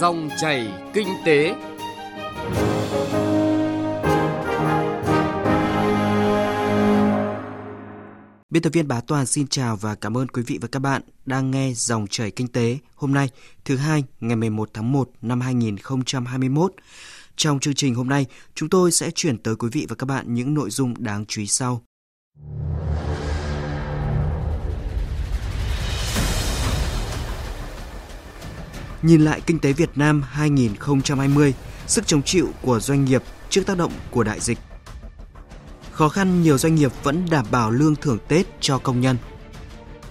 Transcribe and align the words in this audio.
Dòng 0.00 0.28
chảy 0.40 0.72
kinh 0.94 1.08
tế. 1.24 1.54
Biên 8.50 8.62
tập 8.62 8.70
viên 8.72 8.88
Bá 8.88 9.00
Toàn 9.00 9.26
xin 9.26 9.46
chào 9.46 9.76
và 9.76 9.94
cảm 9.94 10.16
ơn 10.16 10.28
quý 10.28 10.42
vị 10.46 10.58
và 10.62 10.68
các 10.72 10.78
bạn 10.78 11.02
đang 11.26 11.50
nghe 11.50 11.72
Dòng 11.74 12.06
chảy 12.06 12.30
kinh 12.30 12.48
tế 12.48 12.78
hôm 12.94 13.12
nay 13.12 13.28
thứ 13.64 13.76
hai 13.76 14.04
ngày 14.20 14.36
11 14.36 14.70
tháng 14.74 14.92
1 14.92 15.10
năm 15.22 15.40
2021. 15.40 16.72
Trong 17.36 17.60
chương 17.60 17.74
trình 17.74 17.94
hôm 17.94 18.08
nay, 18.08 18.26
chúng 18.54 18.68
tôi 18.68 18.92
sẽ 18.92 19.10
chuyển 19.10 19.38
tới 19.38 19.56
quý 19.56 19.68
vị 19.72 19.86
và 19.88 19.96
các 19.96 20.06
bạn 20.06 20.34
những 20.34 20.54
nội 20.54 20.70
dung 20.70 20.94
đáng 20.98 21.24
chú 21.26 21.40
ý 21.40 21.46
sau. 21.46 21.82
Nhìn 29.02 29.20
lại 29.20 29.40
kinh 29.46 29.58
tế 29.58 29.72
Việt 29.72 29.90
Nam 29.96 30.22
2020, 30.22 31.54
sức 31.86 32.06
chống 32.06 32.22
chịu 32.22 32.48
của 32.62 32.80
doanh 32.80 33.04
nghiệp 33.04 33.22
trước 33.50 33.62
tác 33.66 33.78
động 33.78 33.92
của 34.10 34.24
đại 34.24 34.40
dịch. 34.40 34.58
Khó 35.92 36.08
khăn 36.08 36.42
nhiều 36.42 36.58
doanh 36.58 36.74
nghiệp 36.74 36.92
vẫn 37.02 37.26
đảm 37.30 37.46
bảo 37.50 37.70
lương 37.70 37.96
thưởng 37.96 38.18
Tết 38.28 38.46
cho 38.60 38.78
công 38.78 39.00
nhân. 39.00 39.16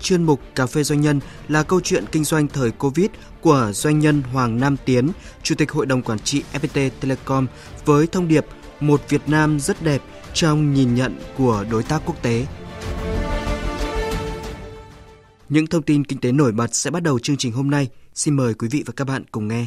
Chuyên 0.01 0.23
mục 0.23 0.41
Cà 0.55 0.65
phê 0.65 0.83
Doanh 0.83 1.01
nhân 1.01 1.19
là 1.47 1.63
câu 1.63 1.81
chuyện 1.83 2.05
kinh 2.11 2.23
doanh 2.23 2.47
thời 2.47 2.71
Covid 2.71 3.07
của 3.41 3.71
doanh 3.73 3.99
nhân 3.99 4.21
Hoàng 4.21 4.59
Nam 4.59 4.77
Tiến, 4.85 5.09
Chủ 5.43 5.55
tịch 5.55 5.71
Hội 5.71 5.85
đồng 5.85 6.01
Quản 6.01 6.19
trị 6.19 6.43
FPT 6.53 6.89
Telecom 6.99 7.47
với 7.85 8.07
thông 8.07 8.27
điệp 8.27 8.45
Một 8.79 9.01
Việt 9.09 9.21
Nam 9.27 9.59
rất 9.59 9.83
đẹp 9.83 10.01
trong 10.33 10.73
nhìn 10.73 10.95
nhận 10.95 11.19
của 11.37 11.65
đối 11.71 11.83
tác 11.83 12.01
quốc 12.05 12.21
tế. 12.21 12.45
Những 15.49 15.67
thông 15.67 15.83
tin 15.83 16.03
kinh 16.03 16.19
tế 16.19 16.31
nổi 16.31 16.51
bật 16.51 16.75
sẽ 16.75 16.91
bắt 16.91 17.03
đầu 17.03 17.19
chương 17.19 17.37
trình 17.37 17.51
hôm 17.51 17.69
nay. 17.69 17.89
Xin 18.19 18.33
mời 18.33 18.53
quý 18.53 18.67
vị 18.71 18.83
và 18.85 18.93
các 18.95 19.05
bạn 19.05 19.23
cùng 19.31 19.47
nghe. 19.47 19.65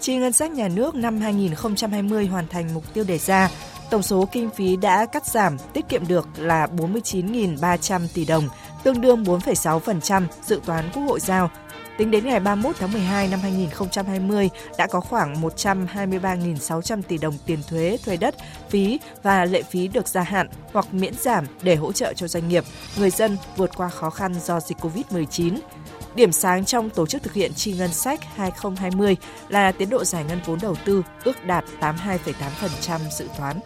Chi 0.00 0.16
ngân 0.16 0.32
sách 0.32 0.50
nhà 0.50 0.68
nước 0.68 0.94
năm 0.94 1.20
2020 1.20 2.26
hoàn 2.26 2.48
thành 2.48 2.74
mục 2.74 2.94
tiêu 2.94 3.04
đề 3.04 3.18
ra. 3.18 3.50
Tổng 3.90 4.02
số 4.02 4.28
kinh 4.32 4.50
phí 4.50 4.76
đã 4.76 5.06
cắt 5.06 5.26
giảm, 5.26 5.56
tiết 5.72 5.88
kiệm 5.88 6.08
được 6.08 6.28
là 6.36 6.66
49.300 6.66 8.00
tỷ 8.14 8.24
đồng, 8.24 8.48
tương 8.84 9.00
đương 9.00 9.24
4,6% 9.24 10.22
dự 10.46 10.60
toán 10.66 10.84
Quốc 10.94 11.02
hội 11.02 11.20
giao. 11.20 11.50
Tính 11.98 12.10
đến 12.10 12.26
ngày 12.26 12.40
31 12.40 12.76
tháng 12.78 12.92
12 12.92 13.28
năm 13.28 13.40
2020 13.40 14.50
đã 14.78 14.86
có 14.86 15.00
khoảng 15.00 15.34
123.600 15.34 17.02
tỷ 17.02 17.18
đồng 17.18 17.34
tiền 17.46 17.58
thuế, 17.68 17.98
thuế 18.04 18.16
đất, 18.16 18.34
phí 18.70 19.00
và 19.22 19.44
lệ 19.44 19.62
phí 19.62 19.88
được 19.88 20.08
gia 20.08 20.22
hạn 20.22 20.48
hoặc 20.72 20.94
miễn 20.94 21.14
giảm 21.14 21.46
để 21.62 21.76
hỗ 21.76 21.92
trợ 21.92 22.12
cho 22.16 22.28
doanh 22.28 22.48
nghiệp, 22.48 22.64
người 22.98 23.10
dân 23.10 23.36
vượt 23.56 23.70
qua 23.76 23.88
khó 23.88 24.10
khăn 24.10 24.34
do 24.44 24.60
dịch 24.60 24.78
Covid-19. 24.78 25.56
Điểm 26.14 26.32
sáng 26.32 26.64
trong 26.64 26.90
tổ 26.90 27.06
chức 27.06 27.22
thực 27.22 27.32
hiện 27.32 27.54
chi 27.54 27.72
ngân 27.72 27.92
sách 27.92 28.20
2020 28.34 29.16
là 29.48 29.72
tiến 29.72 29.90
độ 29.90 30.04
giải 30.04 30.24
ngân 30.24 30.38
vốn 30.46 30.58
đầu 30.62 30.76
tư 30.84 31.02
ước 31.24 31.44
đạt 31.44 31.64
82,8% 31.80 32.98
dự 33.18 33.28
toán. 33.38 33.60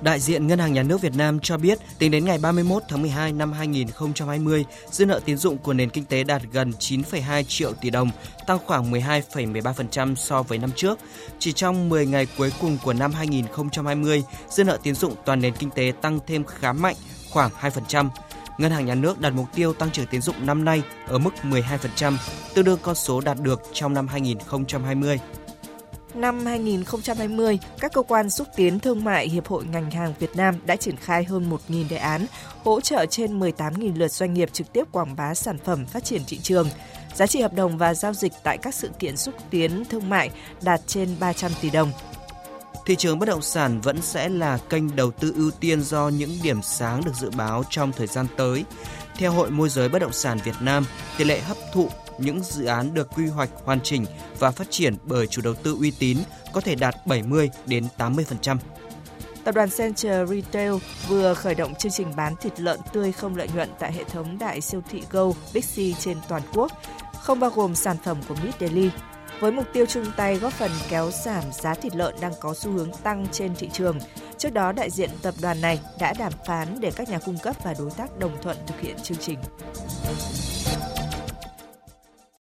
Đại 0.00 0.20
diện 0.20 0.46
Ngân 0.46 0.58
hàng 0.58 0.72
Nhà 0.72 0.82
nước 0.82 1.00
Việt 1.00 1.16
Nam 1.16 1.40
cho 1.40 1.56
biết, 1.56 1.78
tính 1.98 2.10
đến 2.10 2.24
ngày 2.24 2.38
31 2.42 2.82
tháng 2.88 3.02
12 3.02 3.32
năm 3.32 3.52
2020, 3.52 4.64
dư 4.90 5.06
nợ 5.06 5.20
tín 5.24 5.36
dụng 5.36 5.58
của 5.58 5.72
nền 5.72 5.90
kinh 5.90 6.04
tế 6.04 6.24
đạt 6.24 6.42
gần 6.52 6.72
9,2 6.78 7.42
triệu 7.42 7.72
tỷ 7.72 7.90
đồng, 7.90 8.10
tăng 8.46 8.58
khoảng 8.66 8.92
12,13% 8.92 10.14
so 10.14 10.42
với 10.42 10.58
năm 10.58 10.70
trước. 10.76 10.98
Chỉ 11.38 11.52
trong 11.52 11.88
10 11.88 12.06
ngày 12.06 12.26
cuối 12.38 12.52
cùng 12.60 12.78
của 12.84 12.92
năm 12.92 13.12
2020, 13.12 14.22
dư 14.48 14.64
nợ 14.64 14.78
tín 14.82 14.94
dụng 14.94 15.14
toàn 15.24 15.40
nền 15.40 15.54
kinh 15.54 15.70
tế 15.70 15.92
tăng 16.02 16.18
thêm 16.26 16.44
khá 16.44 16.72
mạnh, 16.72 16.96
khoảng 17.30 17.50
2%. 17.60 18.08
Ngân 18.58 18.72
hàng 18.72 18.86
Nhà 18.86 18.94
nước 18.94 19.20
đặt 19.20 19.30
mục 19.30 19.46
tiêu 19.54 19.72
tăng 19.72 19.90
trưởng 19.90 20.06
tín 20.06 20.20
dụng 20.20 20.46
năm 20.46 20.64
nay 20.64 20.82
ở 21.06 21.18
mức 21.18 21.30
12%, 21.42 22.16
tương 22.54 22.64
đương 22.64 22.78
con 22.82 22.94
số 22.94 23.20
đạt 23.20 23.40
được 23.40 23.62
trong 23.72 23.94
năm 23.94 24.08
2020. 24.08 25.18
Năm 26.18 26.46
2020, 26.46 27.58
các 27.80 27.92
cơ 27.92 28.02
quan 28.02 28.30
xúc 28.30 28.48
tiến 28.56 28.80
thương 28.80 29.04
mại 29.04 29.28
Hiệp 29.28 29.46
hội 29.46 29.64
ngành 29.64 29.90
hàng 29.90 30.14
Việt 30.18 30.36
Nam 30.36 30.54
đã 30.66 30.76
triển 30.76 30.96
khai 30.96 31.24
hơn 31.24 31.50
1.000 31.68 31.88
đề 31.88 31.96
án, 31.96 32.26
hỗ 32.64 32.80
trợ 32.80 33.06
trên 33.06 33.40
18.000 33.40 33.98
lượt 33.98 34.12
doanh 34.12 34.34
nghiệp 34.34 34.52
trực 34.52 34.72
tiếp 34.72 34.84
quảng 34.92 35.16
bá 35.16 35.34
sản 35.34 35.58
phẩm 35.64 35.86
phát 35.86 36.04
triển 36.04 36.22
thị 36.26 36.38
trường. 36.38 36.68
Giá 37.14 37.26
trị 37.26 37.40
hợp 37.40 37.54
đồng 37.54 37.78
và 37.78 37.94
giao 37.94 38.12
dịch 38.12 38.32
tại 38.42 38.58
các 38.58 38.74
sự 38.74 38.90
kiện 38.98 39.16
xúc 39.16 39.34
tiến 39.50 39.84
thương 39.84 40.08
mại 40.08 40.30
đạt 40.62 40.80
trên 40.86 41.16
300 41.20 41.52
tỷ 41.60 41.70
đồng. 41.70 41.92
Thị 42.86 42.96
trường 42.96 43.18
bất 43.18 43.26
động 43.26 43.42
sản 43.42 43.80
vẫn 43.80 44.02
sẽ 44.02 44.28
là 44.28 44.58
kênh 44.70 44.96
đầu 44.96 45.10
tư 45.10 45.32
ưu 45.36 45.50
tiên 45.50 45.82
do 45.82 46.08
những 46.08 46.38
điểm 46.42 46.62
sáng 46.62 47.04
được 47.04 47.14
dự 47.14 47.30
báo 47.30 47.62
trong 47.70 47.92
thời 47.92 48.06
gian 48.06 48.26
tới. 48.36 48.64
Theo 49.16 49.32
Hội 49.32 49.50
Môi 49.50 49.68
giới 49.68 49.88
Bất 49.88 49.98
động 49.98 50.12
sản 50.12 50.38
Việt 50.44 50.56
Nam, 50.60 50.84
tỷ 51.18 51.24
lệ 51.24 51.40
hấp 51.40 51.56
thụ 51.72 51.88
những 52.18 52.42
dự 52.42 52.64
án 52.64 52.94
được 52.94 53.08
quy 53.16 53.26
hoạch 53.26 53.50
hoàn 53.64 53.80
chỉnh 53.80 54.04
và 54.38 54.50
phát 54.50 54.70
triển 54.70 54.94
bởi 55.04 55.26
chủ 55.26 55.42
đầu 55.42 55.54
tư 55.54 55.76
uy 55.80 55.90
tín 55.90 56.18
có 56.52 56.60
thể 56.60 56.74
đạt 56.74 57.06
70 57.06 57.50
đến 57.66 57.86
80%. 57.98 58.56
Tập 59.44 59.54
đoàn 59.54 59.68
Center 59.78 60.30
Retail 60.30 60.72
vừa 61.08 61.34
khởi 61.34 61.54
động 61.54 61.74
chương 61.74 61.92
trình 61.92 62.16
bán 62.16 62.36
thịt 62.36 62.60
lợn 62.60 62.80
tươi 62.92 63.12
không 63.12 63.36
lợi 63.36 63.48
nhuận 63.54 63.68
tại 63.78 63.92
hệ 63.92 64.04
thống 64.04 64.38
đại 64.38 64.60
siêu 64.60 64.82
thị 64.90 65.02
Go 65.10 65.32
Big 65.54 65.62
C 65.62 65.98
trên 65.98 66.18
toàn 66.28 66.42
quốc, 66.54 66.72
không 67.20 67.40
bao 67.40 67.50
gồm 67.50 67.74
sản 67.74 67.96
phẩm 68.04 68.16
của 68.28 68.34
Mid 68.44 68.54
Daily. 68.60 68.90
Với 69.40 69.52
mục 69.52 69.66
tiêu 69.72 69.86
chung 69.86 70.04
tay 70.16 70.36
góp 70.36 70.52
phần 70.52 70.70
kéo 70.88 71.10
giảm 71.24 71.44
giá 71.52 71.74
thịt 71.74 71.96
lợn 71.96 72.14
đang 72.20 72.32
có 72.40 72.54
xu 72.54 72.72
hướng 72.72 72.90
tăng 73.02 73.26
trên 73.32 73.54
thị 73.54 73.68
trường, 73.72 73.98
trước 74.38 74.50
đó 74.50 74.72
đại 74.72 74.90
diện 74.90 75.10
tập 75.22 75.34
đoàn 75.42 75.60
này 75.60 75.80
đã 76.00 76.14
đàm 76.18 76.32
phán 76.46 76.80
để 76.80 76.90
các 76.96 77.08
nhà 77.08 77.18
cung 77.18 77.38
cấp 77.38 77.56
và 77.64 77.74
đối 77.78 77.90
tác 77.90 78.18
đồng 78.18 78.42
thuận 78.42 78.56
thực 78.66 78.80
hiện 78.80 78.96
chương 79.02 79.18
trình. 79.18 79.38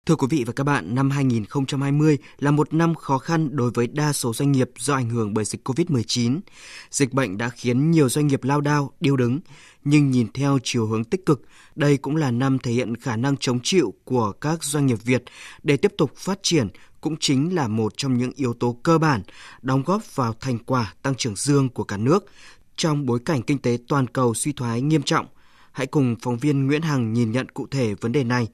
Thưa 0.10 0.16
quý 0.16 0.28
vị 0.30 0.44
và 0.48 0.54
các 0.54 0.64
bạn, 0.64 0.96
năm 0.96 1.10
2020 1.10 2.18
là 2.40 2.52
một 2.52 2.74
năm 2.74 2.96
khó 2.96 3.18
khăn 3.18 3.50
đối 3.56 3.72
với 3.72 3.88
đa 3.88 4.14
số 4.14 4.34
doanh 4.34 4.52
nghiệp 4.52 4.70
do 4.78 4.96
ảnh 4.96 5.10
hưởng 5.10 5.34
bởi 5.34 5.46
dịch 5.46 5.68
COVID-19. 5.68 6.40
Dịch 6.92 7.14
bệnh 7.14 7.38
đã 7.38 7.50
khiến 7.50 7.92
nhiều 7.92 8.10
doanh 8.10 8.28
nghiệp 8.28 8.44
lao 8.44 8.62
đao, 8.62 8.92
điêu 9.00 9.18
đứng, 9.18 9.40
nhưng 9.84 10.12
nhìn 10.12 10.28
theo 10.34 10.60
chiều 10.64 10.86
hướng 10.88 11.04
tích 11.04 11.26
cực, 11.26 11.42
đây 11.76 11.98
cũng 11.98 12.16
là 12.16 12.32
năm 12.32 12.60
thể 12.60 12.72
hiện 12.72 12.96
khả 12.96 13.16
năng 13.16 13.38
chống 13.38 13.60
chịu 13.64 13.94
của 14.04 14.32
các 14.32 14.64
doanh 14.64 14.86
nghiệp 14.86 15.04
Việt 15.04 15.24
để 15.64 15.78
tiếp 15.78 15.94
tục 15.98 16.12
phát 16.16 16.40
triển 16.44 16.68
cũng 17.02 17.16
chính 17.20 17.56
là 17.56 17.68
một 17.68 17.94
trong 17.98 18.18
những 18.18 18.32
yếu 18.36 18.54
tố 18.54 18.78
cơ 18.84 18.98
bản 18.98 19.22
đóng 19.62 19.84
góp 19.86 20.16
vào 20.16 20.34
thành 20.40 20.58
quả 20.60 20.94
tăng 21.02 21.16
trưởng 21.16 21.36
dương 21.36 21.70
của 21.70 21.84
cả 21.84 21.98
nước 21.98 22.26
trong 22.76 23.06
bối 23.06 23.20
cảnh 23.26 23.42
kinh 23.42 23.58
tế 23.58 23.78
toàn 23.88 24.08
cầu 24.08 24.34
suy 24.34 24.52
thoái 24.52 24.82
nghiêm 24.82 25.04
trọng. 25.04 25.26
Hãy 25.72 25.88
cùng 25.88 26.16
phóng 26.22 26.38
viên 26.38 26.68
Nguyễn 26.68 26.82
Hằng 26.82 27.14
nhìn 27.14 27.32
nhận 27.32 27.50
cụ 27.50 27.68
thể 27.72 27.94
vấn 27.94 28.12
đề 28.12 28.24
này 28.24 28.48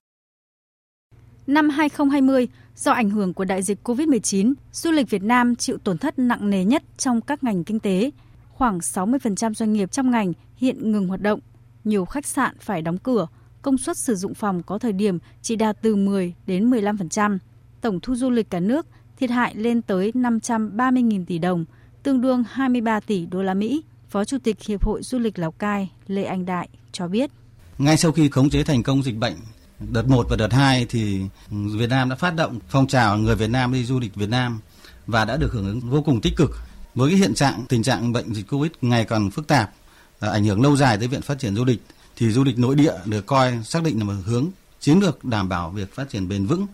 Năm 1.48 1.70
2020, 1.70 2.48
do 2.76 2.92
ảnh 2.92 3.10
hưởng 3.10 3.34
của 3.34 3.46
đại 3.46 3.62
dịch 3.64 3.80
COVID-19, 3.84 4.54
du 4.72 4.92
lịch 4.92 5.10
Việt 5.10 5.24
Nam 5.24 5.56
chịu 5.56 5.78
tổn 5.78 5.98
thất 5.98 6.20
nặng 6.20 6.50
nề 6.50 6.64
nhất 6.64 6.84
trong 6.98 7.22
các 7.22 7.44
ngành 7.44 7.64
kinh 7.64 7.80
tế. 7.80 8.12
Khoảng 8.50 8.80
60% 8.80 9.54
doanh 9.54 9.74
nghiệp 9.74 9.92
trong 9.92 10.12
ngành 10.12 10.34
hiện 10.58 10.92
ngừng 10.92 11.08
hoạt 11.08 11.22
động. 11.22 11.40
Nhiều 11.84 12.06
khách 12.06 12.26
sạn 12.26 12.56
phải 12.60 12.82
đóng 12.82 12.98
cửa, 12.98 13.28
công 13.62 13.78
suất 13.78 13.98
sử 13.98 14.16
dụng 14.16 14.34
phòng 14.34 14.64
có 14.64 14.78
thời 14.78 14.94
điểm 14.94 15.20
chỉ 15.42 15.56
đạt 15.56 15.78
từ 15.82 15.96
10 15.96 16.34
đến 16.48 16.70
15%. 16.70 17.38
Tổng 17.82 18.00
thu 18.00 18.16
du 18.16 18.30
lịch 18.30 18.50
cả 18.50 18.60
nước 18.60 18.88
thiệt 19.18 19.30
hại 19.30 19.56
lên 19.56 19.82
tới 19.82 20.12
530.000 20.16 21.26
tỷ 21.26 21.38
đồng, 21.38 21.66
tương 22.04 22.22
đương 22.22 22.44
23 22.50 23.00
tỷ 23.00 23.26
đô 23.26 23.44
la 23.44 23.54
Mỹ. 23.54 23.84
Phó 24.10 24.26
Chủ 24.26 24.38
tịch 24.44 24.62
Hiệp 24.62 24.86
hội 24.86 25.04
Du 25.04 25.20
lịch 25.20 25.40
Lào 25.40 25.52
Cai 25.52 25.92
Lê 26.08 26.24
Anh 26.24 26.46
Đại 26.46 26.70
cho 26.92 27.08
biết. 27.08 27.32
Ngay 27.78 27.98
sau 27.98 28.12
khi 28.12 28.30
khống 28.30 28.50
chế 28.50 28.64
thành 28.64 28.84
công 28.84 29.04
dịch 29.04 29.18
bệnh, 29.18 29.36
Đợt 29.80 30.08
1 30.08 30.28
và 30.30 30.36
đợt 30.36 30.54
2 30.54 30.86
thì 30.90 31.22
Việt 31.50 31.90
Nam 31.90 32.10
đã 32.10 32.16
phát 32.16 32.36
động 32.36 32.60
phong 32.70 32.88
trào 32.88 33.18
người 33.18 33.36
Việt 33.36 33.50
Nam 33.50 33.74
đi 33.74 33.86
du 33.86 34.00
lịch 34.00 34.16
Việt 34.16 34.30
Nam 34.30 34.60
và 35.08 35.26
đã 35.26 35.38
được 35.38 35.54
hưởng 35.54 35.68
ứng 35.68 35.80
vô 35.80 36.02
cùng 36.02 36.22
tích 36.22 36.34
cực. 36.36 36.52
Với 36.96 37.10
cái 37.10 37.20
hiện 37.20 37.34
trạng 37.34 37.66
tình 37.70 37.84
trạng 37.84 38.14
bệnh 38.14 38.34
dịch 38.34 38.48
Covid 38.48 38.72
ngày 38.82 39.06
càng 39.06 39.32
phức 39.32 39.48
tạp, 39.48 39.72
à, 40.20 40.30
ảnh 40.30 40.46
hưởng 40.46 40.62
lâu 40.62 40.76
dài 40.76 40.98
tới 40.98 41.08
việc 41.08 41.24
phát 41.24 41.40
triển 41.40 41.56
du 41.56 41.66
lịch 41.66 41.82
thì 42.16 42.32
du 42.32 42.44
lịch 42.44 42.60
nội 42.60 42.76
địa 42.76 42.94
được 43.06 43.26
coi 43.26 43.64
xác 43.64 43.84
định 43.84 44.00
là 44.00 44.04
một 44.04 44.14
hướng 44.26 44.48
chiến 44.80 45.00
lược 45.00 45.26
đảm 45.26 45.50
bảo 45.50 45.72
việc 45.72 45.96
phát 45.96 46.10
triển 46.10 46.28
bền 46.28 46.46
vững. 46.46 46.68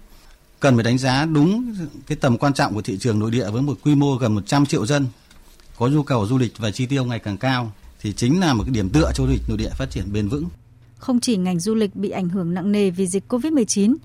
Cần 0.59 0.75
phải 0.75 0.83
đánh 0.83 0.97
giá 0.97 1.25
đúng 1.25 1.75
cái 2.07 2.17
tầm 2.21 2.37
quan 2.37 2.53
trọng 2.53 2.73
của 2.73 2.81
thị 2.81 2.97
trường 2.99 3.19
nội 3.19 3.31
địa 3.31 3.49
với 3.49 3.61
một 3.61 3.77
quy 3.83 3.95
mô 3.95 4.15
gần 4.15 4.35
100 4.35 4.65
triệu 4.65 4.85
dân 4.85 5.07
có 5.77 5.87
nhu 5.87 6.03
cầu 6.03 6.27
du 6.27 6.37
lịch 6.37 6.57
và 6.57 6.71
chi 6.71 6.85
tiêu 6.85 7.05
ngày 7.05 7.19
càng 7.19 7.37
cao 7.37 7.71
thì 8.01 8.13
chính 8.13 8.39
là 8.39 8.53
một 8.53 8.63
cái 8.63 8.73
điểm 8.73 8.89
tựa 8.89 9.11
cho 9.15 9.23
du 9.23 9.31
lịch 9.31 9.41
nội 9.47 9.57
địa 9.57 9.69
phát 9.69 9.89
triển 9.89 10.13
bền 10.13 10.27
vững. 10.27 10.49
Không 11.01 11.19
chỉ 11.19 11.37
ngành 11.37 11.59
du 11.59 11.75
lịch 11.75 11.95
bị 11.95 12.09
ảnh 12.09 12.29
hưởng 12.29 12.53
nặng 12.53 12.71
nề 12.71 12.89
vì 12.89 13.07
dịch 13.07 13.33
COVID-19, 13.33 13.95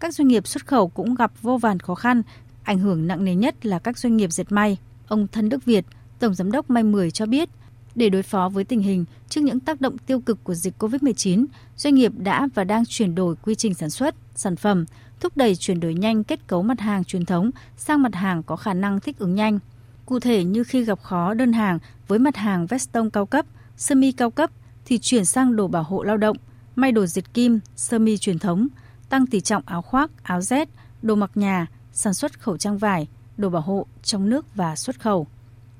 các 0.00 0.14
doanh 0.14 0.28
nghiệp 0.28 0.46
xuất 0.46 0.66
khẩu 0.66 0.88
cũng 0.88 1.14
gặp 1.14 1.32
vô 1.42 1.58
vàn 1.58 1.80
khó 1.80 1.94
khăn, 1.94 2.22
ảnh 2.62 2.78
hưởng 2.78 3.06
nặng 3.06 3.24
nề 3.24 3.34
nhất 3.34 3.66
là 3.66 3.78
các 3.78 3.98
doanh 3.98 4.16
nghiệp 4.16 4.32
dệt 4.32 4.52
may. 4.52 4.76
Ông 5.08 5.26
Thân 5.32 5.48
Đức 5.48 5.64
Việt, 5.64 5.84
Tổng 6.18 6.34
Giám 6.34 6.52
đốc 6.52 6.70
May 6.70 6.82
10 6.82 7.10
cho 7.10 7.26
biết, 7.26 7.48
để 7.94 8.08
đối 8.08 8.22
phó 8.22 8.48
với 8.48 8.64
tình 8.64 8.80
hình 8.80 9.04
trước 9.28 9.40
những 9.40 9.60
tác 9.60 9.80
động 9.80 9.98
tiêu 9.98 10.20
cực 10.20 10.44
của 10.44 10.54
dịch 10.54 10.74
COVID-19, 10.78 11.46
doanh 11.76 11.94
nghiệp 11.94 12.12
đã 12.16 12.48
và 12.54 12.64
đang 12.64 12.84
chuyển 12.86 13.14
đổi 13.14 13.34
quy 13.42 13.54
trình 13.54 13.74
sản 13.74 13.90
xuất, 13.90 14.14
sản 14.34 14.56
phẩm, 14.56 14.84
thúc 15.20 15.36
đẩy 15.36 15.56
chuyển 15.56 15.80
đổi 15.80 15.94
nhanh 15.94 16.24
kết 16.24 16.46
cấu 16.46 16.62
mặt 16.62 16.80
hàng 16.80 17.04
truyền 17.04 17.24
thống 17.24 17.50
sang 17.76 18.02
mặt 18.02 18.14
hàng 18.14 18.42
có 18.42 18.56
khả 18.56 18.74
năng 18.74 19.00
thích 19.00 19.18
ứng 19.18 19.34
nhanh. 19.34 19.58
Cụ 20.06 20.20
thể 20.20 20.44
như 20.44 20.64
khi 20.64 20.84
gặp 20.84 21.02
khó 21.02 21.34
đơn 21.34 21.52
hàng 21.52 21.78
với 22.08 22.18
mặt 22.18 22.36
hàng 22.36 22.66
veston 22.66 23.10
cao 23.10 23.26
cấp, 23.26 23.46
semi 23.76 24.12
cao 24.12 24.30
cấp 24.30 24.50
thì 24.88 24.98
chuyển 24.98 25.24
sang 25.24 25.56
đồ 25.56 25.68
bảo 25.68 25.82
hộ 25.82 26.02
lao 26.02 26.16
động, 26.16 26.36
may 26.76 26.92
đồ 26.92 27.06
diệt 27.06 27.34
kim, 27.34 27.60
sơ 27.76 27.98
mi 27.98 28.16
truyền 28.16 28.38
thống, 28.38 28.68
tăng 29.08 29.26
tỷ 29.26 29.40
trọng 29.40 29.62
áo 29.66 29.82
khoác, 29.82 30.10
áo 30.22 30.40
rét, 30.40 30.68
đồ 31.02 31.14
mặc 31.14 31.30
nhà, 31.34 31.66
sản 31.92 32.14
xuất 32.14 32.40
khẩu 32.40 32.56
trang 32.56 32.78
vải, 32.78 33.08
đồ 33.36 33.48
bảo 33.48 33.62
hộ 33.62 33.86
trong 34.02 34.30
nước 34.30 34.54
và 34.54 34.76
xuất 34.76 35.00
khẩu. 35.00 35.26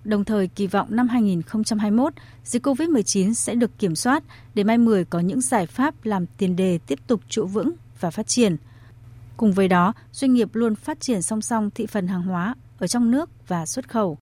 Đồng 0.05 0.25
thời 0.25 0.49
kỳ 0.49 0.67
vọng 0.67 0.87
năm 0.91 1.09
2021, 1.09 2.13
dịch 2.45 2.67
COVID-19 2.67 3.33
sẽ 3.33 3.55
được 3.55 3.79
kiểm 3.79 3.97
soát 3.97 4.23
để 4.55 4.65
Mai 4.65 4.79
Mười 4.79 5.05
có 5.05 5.21
những 5.21 5.41
giải 5.41 5.67
pháp 5.67 5.95
làm 6.05 6.27
tiền 6.27 6.57
đề 6.57 6.79
tiếp 6.87 6.99
tục 7.07 7.21
trụ 7.29 7.47
vững 7.47 7.73
và 8.01 8.11
phát 8.11 8.27
triển. 8.27 8.57
Cùng 9.37 9.53
với 9.53 9.69
đó, 9.69 9.93
doanh 10.13 10.35
nghiệp 10.35 10.49
luôn 10.53 10.75
phát 10.75 11.01
triển 11.01 11.23
song 11.23 11.41
song 11.41 11.71
thị 11.75 11.87
phần 11.87 12.07
hàng 12.07 12.23
hóa 12.23 12.55
ở 12.79 12.87
trong 12.87 13.11
nước 13.11 13.31
và 13.49 13.67
xuất 13.67 13.89
khẩu. 13.89 14.19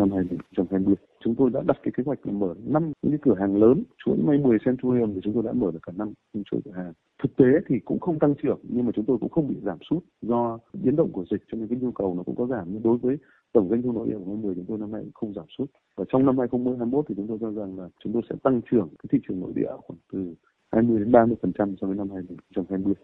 Năm 0.00 0.10
2020, 0.10 0.38
chúng 1.24 1.34
tôi 1.34 1.50
đã 1.50 1.62
đặt 1.66 1.76
cái 1.82 1.92
kế 1.96 2.02
hoạch 2.06 2.26
là 2.26 2.32
mở 2.32 2.54
năm 2.66 2.92
những 3.02 3.20
cửa 3.22 3.34
hàng 3.34 3.56
lớn, 3.56 3.82
chuỗi 4.04 4.16
may 4.16 4.38
10 4.38 4.58
Centurion 4.64 5.14
thì 5.14 5.20
chúng 5.22 5.34
tôi 5.34 5.42
đã 5.42 5.52
mở 5.52 5.70
được 5.72 5.78
cả 5.82 5.92
năm 5.96 6.12
chuỗi 6.44 6.60
cửa 6.64 6.70
hàng. 6.70 6.92
Thực 7.22 7.36
tế 7.36 7.46
thì 7.66 7.78
cũng 7.84 8.00
không 8.00 8.18
tăng 8.18 8.34
trưởng, 8.42 8.60
nhưng 8.62 8.86
mà 8.86 8.92
chúng 8.94 9.04
tôi 9.04 9.18
cũng 9.18 9.28
không 9.28 9.48
bị 9.48 9.56
giảm 9.62 9.78
sút 9.90 10.04
do 10.22 10.58
biến 10.72 10.96
động 10.96 11.12
của 11.12 11.24
dịch 11.30 11.42
cho 11.52 11.58
nên 11.58 11.68
cái 11.68 11.78
nhu 11.78 11.90
cầu 11.90 12.14
nó 12.14 12.22
cũng 12.22 12.36
có 12.36 12.46
giảm. 12.46 12.66
Nhưng 12.70 12.82
đối 12.82 12.98
với 12.98 13.16
tổng 13.52 13.68
doanh 13.68 13.82
thu 13.82 13.92
nội 13.92 14.08
địa 14.08 14.18
của 14.24 14.36
10 14.36 14.54
chúng 14.54 14.64
tôi 14.68 14.78
năm 14.78 14.92
nay 14.92 15.02
cũng 15.02 15.12
không 15.14 15.34
giảm 15.34 15.46
sút. 15.58 15.70
Và 15.96 16.04
trong 16.08 16.26
năm 16.26 16.38
2021 16.38 17.04
thì 17.08 17.14
chúng 17.14 17.26
tôi 17.26 17.38
cho 17.40 17.52
rằng 17.52 17.78
là 17.78 17.88
chúng 18.04 18.12
tôi 18.12 18.22
sẽ 18.30 18.36
tăng 18.42 18.60
trưởng 18.70 18.88
cái 18.88 19.08
thị 19.12 19.18
trường 19.28 19.40
nội 19.40 19.52
địa 19.54 19.70
khoảng 19.86 19.98
từ 20.12 20.34
20 20.72 20.98
đến 20.98 21.12
30 21.12 21.36
phần 21.42 21.52
trăm 21.52 21.74
so 21.80 21.86
với 21.86 21.96
năm 21.96 22.10
2020. 22.10 22.94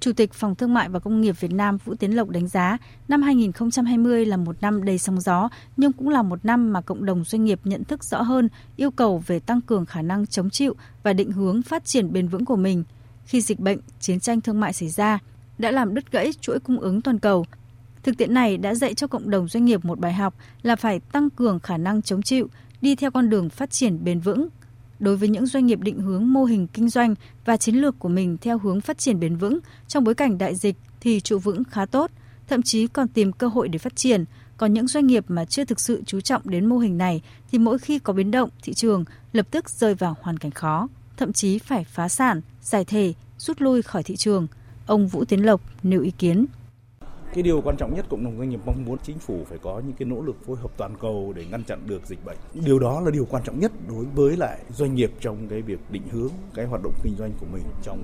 Chủ 0.00 0.12
tịch 0.12 0.32
Phòng 0.32 0.54
Thương 0.54 0.74
mại 0.74 0.88
và 0.88 0.98
Công 0.98 1.20
nghiệp 1.20 1.40
Việt 1.40 1.52
Nam 1.52 1.76
Vũ 1.84 1.94
Tiến 1.94 2.16
Lộc 2.16 2.28
đánh 2.28 2.48
giá 2.48 2.78
năm 3.08 3.22
2020 3.22 4.26
là 4.26 4.36
một 4.36 4.56
năm 4.60 4.84
đầy 4.84 4.98
sóng 4.98 5.20
gió, 5.20 5.48
nhưng 5.76 5.92
cũng 5.92 6.08
là 6.08 6.22
một 6.22 6.44
năm 6.44 6.72
mà 6.72 6.80
cộng 6.80 7.04
đồng 7.04 7.24
doanh 7.24 7.44
nghiệp 7.44 7.60
nhận 7.64 7.84
thức 7.84 8.04
rõ 8.04 8.22
hơn 8.22 8.48
yêu 8.76 8.90
cầu 8.90 9.22
về 9.26 9.40
tăng 9.40 9.60
cường 9.60 9.86
khả 9.86 10.02
năng 10.02 10.26
chống 10.26 10.50
chịu 10.50 10.74
và 11.02 11.12
định 11.12 11.32
hướng 11.32 11.62
phát 11.62 11.84
triển 11.84 12.12
bền 12.12 12.28
vững 12.28 12.44
của 12.44 12.56
mình. 12.56 12.84
Khi 13.24 13.40
dịch 13.40 13.60
bệnh, 13.60 13.78
chiến 14.00 14.20
tranh 14.20 14.40
thương 14.40 14.60
mại 14.60 14.72
xảy 14.72 14.88
ra, 14.88 15.18
đã 15.58 15.70
làm 15.70 15.94
đứt 15.94 16.12
gãy 16.12 16.30
chuỗi 16.40 16.60
cung 16.60 16.80
ứng 16.80 17.02
toàn 17.02 17.18
cầu. 17.18 17.46
Thực 18.02 18.18
tiễn 18.18 18.34
này 18.34 18.56
đã 18.56 18.74
dạy 18.74 18.94
cho 18.94 19.06
cộng 19.06 19.30
đồng 19.30 19.48
doanh 19.48 19.64
nghiệp 19.64 19.84
một 19.84 19.98
bài 19.98 20.12
học 20.12 20.34
là 20.62 20.76
phải 20.76 21.00
tăng 21.00 21.30
cường 21.30 21.60
khả 21.60 21.76
năng 21.76 22.02
chống 22.02 22.22
chịu, 22.22 22.48
đi 22.80 22.94
theo 22.94 23.10
con 23.10 23.30
đường 23.30 23.48
phát 23.48 23.70
triển 23.70 24.04
bền 24.04 24.20
vững 24.20 24.48
đối 25.00 25.16
với 25.16 25.28
những 25.28 25.46
doanh 25.46 25.66
nghiệp 25.66 25.80
định 25.80 26.00
hướng 26.00 26.32
mô 26.32 26.44
hình 26.44 26.66
kinh 26.66 26.88
doanh 26.88 27.14
và 27.44 27.56
chiến 27.56 27.74
lược 27.74 27.98
của 27.98 28.08
mình 28.08 28.36
theo 28.40 28.58
hướng 28.58 28.80
phát 28.80 28.98
triển 28.98 29.20
bền 29.20 29.36
vững 29.36 29.58
trong 29.88 30.04
bối 30.04 30.14
cảnh 30.14 30.38
đại 30.38 30.54
dịch 30.54 30.76
thì 31.00 31.20
trụ 31.20 31.38
vững 31.38 31.64
khá 31.64 31.86
tốt, 31.86 32.10
thậm 32.48 32.62
chí 32.62 32.86
còn 32.86 33.08
tìm 33.08 33.32
cơ 33.32 33.46
hội 33.46 33.68
để 33.68 33.78
phát 33.78 33.96
triển. 33.96 34.24
Còn 34.56 34.72
những 34.72 34.88
doanh 34.88 35.06
nghiệp 35.06 35.24
mà 35.28 35.44
chưa 35.44 35.64
thực 35.64 35.80
sự 35.80 36.02
chú 36.06 36.20
trọng 36.20 36.42
đến 36.44 36.66
mô 36.66 36.78
hình 36.78 36.98
này 36.98 37.22
thì 37.52 37.58
mỗi 37.58 37.78
khi 37.78 37.98
có 37.98 38.12
biến 38.12 38.30
động 38.30 38.50
thị 38.62 38.74
trường 38.74 39.04
lập 39.32 39.46
tức 39.50 39.70
rơi 39.70 39.94
vào 39.94 40.16
hoàn 40.20 40.38
cảnh 40.38 40.50
khó, 40.50 40.88
thậm 41.16 41.32
chí 41.32 41.58
phải 41.58 41.84
phá 41.84 42.08
sản, 42.08 42.40
giải 42.62 42.84
thể, 42.84 43.14
rút 43.38 43.60
lui 43.60 43.82
khỏi 43.82 44.02
thị 44.02 44.16
trường. 44.16 44.46
Ông 44.86 45.08
Vũ 45.08 45.24
Tiến 45.24 45.46
Lộc 45.46 45.60
nêu 45.82 46.00
ý 46.00 46.10
kiến 46.18 46.46
cái 47.34 47.42
điều 47.42 47.60
quan 47.60 47.76
trọng 47.76 47.94
nhất 47.94 48.06
cộng 48.10 48.24
đồng 48.24 48.38
doanh 48.38 48.48
nghiệp 48.48 48.60
mong 48.66 48.84
muốn 48.84 48.98
chính 49.02 49.18
phủ 49.18 49.44
phải 49.48 49.58
có 49.58 49.82
những 49.86 49.96
cái 49.98 50.08
nỗ 50.08 50.20
lực 50.22 50.36
phối 50.46 50.56
hợp 50.56 50.70
toàn 50.76 50.94
cầu 51.00 51.32
để 51.36 51.44
ngăn 51.50 51.64
chặn 51.64 51.80
được 51.86 52.06
dịch 52.06 52.24
bệnh. 52.24 52.36
Điều 52.54 52.78
đó 52.78 53.00
là 53.00 53.10
điều 53.10 53.26
quan 53.30 53.42
trọng 53.44 53.60
nhất 53.60 53.72
đối 53.88 54.04
với 54.04 54.36
lại 54.36 54.58
doanh 54.70 54.94
nghiệp 54.94 55.12
trong 55.20 55.48
cái 55.48 55.62
việc 55.62 55.78
định 55.90 56.02
hướng 56.10 56.30
cái 56.54 56.66
hoạt 56.66 56.82
động 56.82 56.94
kinh 57.02 57.14
doanh 57.18 57.32
của 57.40 57.46
mình 57.52 57.62
trong 57.82 58.02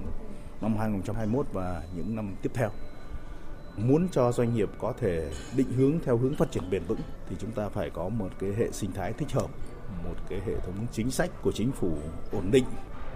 năm 0.60 0.76
2021 0.78 1.46
và 1.52 1.82
những 1.96 2.16
năm 2.16 2.34
tiếp 2.42 2.50
theo. 2.54 2.70
Muốn 3.76 4.08
cho 4.12 4.32
doanh 4.32 4.54
nghiệp 4.54 4.68
có 4.78 4.92
thể 5.00 5.30
định 5.56 5.72
hướng 5.76 5.92
theo 6.04 6.16
hướng 6.16 6.34
phát 6.34 6.50
triển 6.50 6.70
bền 6.70 6.82
vững 6.88 7.00
thì 7.28 7.36
chúng 7.38 7.50
ta 7.50 7.68
phải 7.68 7.90
có 7.90 8.08
một 8.08 8.28
cái 8.38 8.50
hệ 8.58 8.70
sinh 8.72 8.92
thái 8.92 9.12
thích 9.12 9.32
hợp, 9.32 9.50
một 10.04 10.14
cái 10.28 10.40
hệ 10.46 10.54
thống 10.60 10.86
chính 10.92 11.10
sách 11.10 11.30
của 11.42 11.52
chính 11.52 11.72
phủ 11.72 11.96
ổn 12.32 12.50
định 12.50 12.64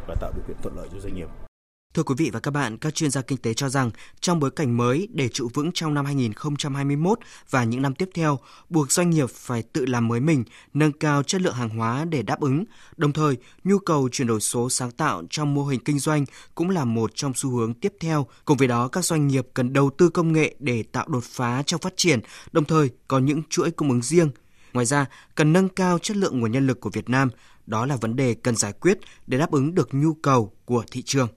và 0.09 0.15
tạo 0.21 0.33
điều 0.35 0.45
kiện 0.49 0.57
thuận 0.62 0.77
lợi 0.77 0.89
cho 0.93 1.01
doanh 1.01 1.15
nghiệp. 1.15 1.50
Thưa 1.94 2.02
quý 2.02 2.14
vị 2.19 2.31
và 2.32 2.40
các 2.40 2.50
bạn, 2.50 2.76
các 2.76 2.94
chuyên 2.94 3.10
gia 3.10 3.22
kinh 3.22 3.38
tế 3.38 3.54
cho 3.54 3.69
rằng 3.69 3.90
trong 4.20 4.40
bối 4.40 4.50
cảnh 4.50 4.76
mới 4.76 5.08
để 5.12 5.28
trụ 5.28 5.48
vững 5.54 5.70
trong 5.75 5.94
năm 5.94 6.04
2021 6.04 7.19
và 7.50 7.64
những 7.64 7.82
năm 7.82 7.94
tiếp 7.94 8.10
theo, 8.14 8.38
buộc 8.69 8.92
doanh 8.92 9.10
nghiệp 9.10 9.31
phải 9.31 9.62
tự 9.62 9.87
làm 9.87 10.08
mới 10.08 10.20
mình, 10.20 10.44
nâng 10.75 10.92
cao 10.92 11.22
chất 11.22 11.40
lượng 11.40 11.54
hàng 11.54 11.69
hóa 11.69 12.04
để 12.04 12.22
đáp 12.22 12.40
ứng. 12.40 12.64
Đồng 12.96 13.12
thời, 13.12 13.37
nhu 13.64 13.78
cầu 13.78 14.08
chuyển 14.12 14.28
đổi 14.28 14.40
số 14.40 14.70
sáng 14.70 14.90
tạo 14.90 15.22
trong 15.31 15.54
mô 15.54 15.64
hình 15.64 15.81
kinh 15.84 15.98
doanh 15.98 16.25
cũng 16.54 16.70
là 16.70 16.84
một 16.84 17.10
trong 17.14 17.32
xu 17.34 17.50
hướng 17.50 17.75
tiếp 17.75 17.92
theo. 18.00 18.26
Cùng 18.44 18.56
với 18.56 18.69
đó, 18.69 18.88
các 18.88 19.04
doanh 19.04 19.26
nghiệp 19.26 19.46
cần 19.54 19.72
đầu 19.72 19.90
tư 19.90 20.08
công 20.08 20.32
nghệ 20.32 20.54
để 20.58 20.82
tạo 20.82 21.08
đột 21.08 21.25
phá 21.25 21.62
trong 21.66 21.81
phát 21.81 21.92
triển, 21.96 22.20
đồng 22.52 22.64
thời 22.64 22.90
có 23.08 23.19
những 23.19 23.42
chuỗi 23.48 23.70
cung 23.70 23.90
ứng 23.90 24.02
riêng. 24.02 24.31
Ngoài 24.72 24.87
ra, 24.87 25.06
cần 25.34 25.52
nâng 25.52 25.69
cao 25.69 25.98
chất 25.98 26.16
lượng 26.16 26.40
nguồn 26.40 26.52
nhân 26.52 26.66
lực 26.66 26.81
của 26.81 26.90
Việt 26.90 27.08
Nam, 27.08 27.28
đó 27.66 27.87
là 27.87 27.96
vấn 27.96 28.16
đề 28.16 28.34
cần 28.34 28.56
giải 28.56 28.72
quyết 28.72 28.98
để 29.26 29.38
đáp 29.38 29.50
ứng 29.50 29.75
được 29.75 29.88
nhu 29.92 30.14
cầu 30.14 30.52
của 30.64 30.84
thị 30.90 31.02
trường. 31.02 31.28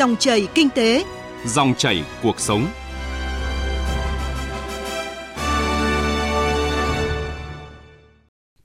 Dòng 0.00 0.16
chảy 0.16 0.48
kinh 0.54 0.68
tế, 0.70 1.04
dòng 1.46 1.74
chảy 1.74 2.04
cuộc 2.22 2.40
sống. 2.40 2.66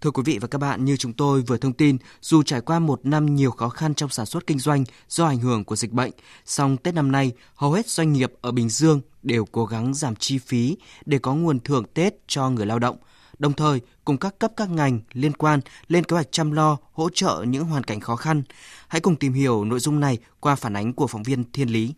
Thưa 0.01 0.11
quý 0.11 0.23
vị 0.25 0.37
và 0.41 0.47
các 0.47 0.57
bạn, 0.57 0.85
như 0.85 0.97
chúng 0.97 1.13
tôi 1.13 1.41
vừa 1.41 1.57
thông 1.57 1.73
tin, 1.73 1.97
dù 2.21 2.43
trải 2.43 2.61
qua 2.61 2.79
một 2.79 3.05
năm 3.05 3.35
nhiều 3.35 3.51
khó 3.51 3.69
khăn 3.69 3.93
trong 3.93 4.09
sản 4.09 4.25
xuất 4.25 4.47
kinh 4.47 4.59
doanh 4.59 4.83
do 5.07 5.25
ảnh 5.25 5.39
hưởng 5.39 5.63
của 5.63 5.75
dịch 5.75 5.91
bệnh, 5.91 6.11
song 6.45 6.77
Tết 6.77 6.93
năm 6.93 7.11
nay, 7.11 7.31
hầu 7.55 7.71
hết 7.71 7.87
doanh 7.87 8.13
nghiệp 8.13 8.33
ở 8.41 8.51
Bình 8.51 8.69
Dương 8.69 9.01
đều 9.23 9.45
cố 9.45 9.65
gắng 9.65 9.93
giảm 9.93 10.15
chi 10.15 10.37
phí 10.37 10.77
để 11.05 11.17
có 11.17 11.33
nguồn 11.33 11.59
thưởng 11.59 11.83
Tết 11.93 12.13
cho 12.27 12.49
người 12.49 12.65
lao 12.65 12.79
động– 12.79 12.97
đồng 13.39 13.53
thời 13.53 13.81
cùng 14.05 14.17
các 14.17 14.39
cấp 14.39 14.51
các 14.57 14.69
ngành 14.69 14.99
liên 15.13 15.33
quan 15.33 15.59
lên 15.87 16.03
kế 16.03 16.13
hoạch 16.13 16.31
chăm 16.31 16.51
lo, 16.51 16.77
hỗ 16.93 17.09
trợ 17.09 17.43
những 17.47 17.65
hoàn 17.65 17.83
cảnh 17.83 17.99
khó 17.99 18.15
khăn. 18.15 18.43
Hãy 18.87 19.01
cùng 19.01 19.15
tìm 19.15 19.33
hiểu 19.33 19.65
nội 19.65 19.79
dung 19.79 19.99
này 19.99 20.17
qua 20.39 20.55
phản 20.55 20.75
ánh 20.75 20.93
của 20.93 21.07
phóng 21.07 21.23
viên 21.23 21.43
Thiên 21.51 21.69
Lý. 21.69 21.93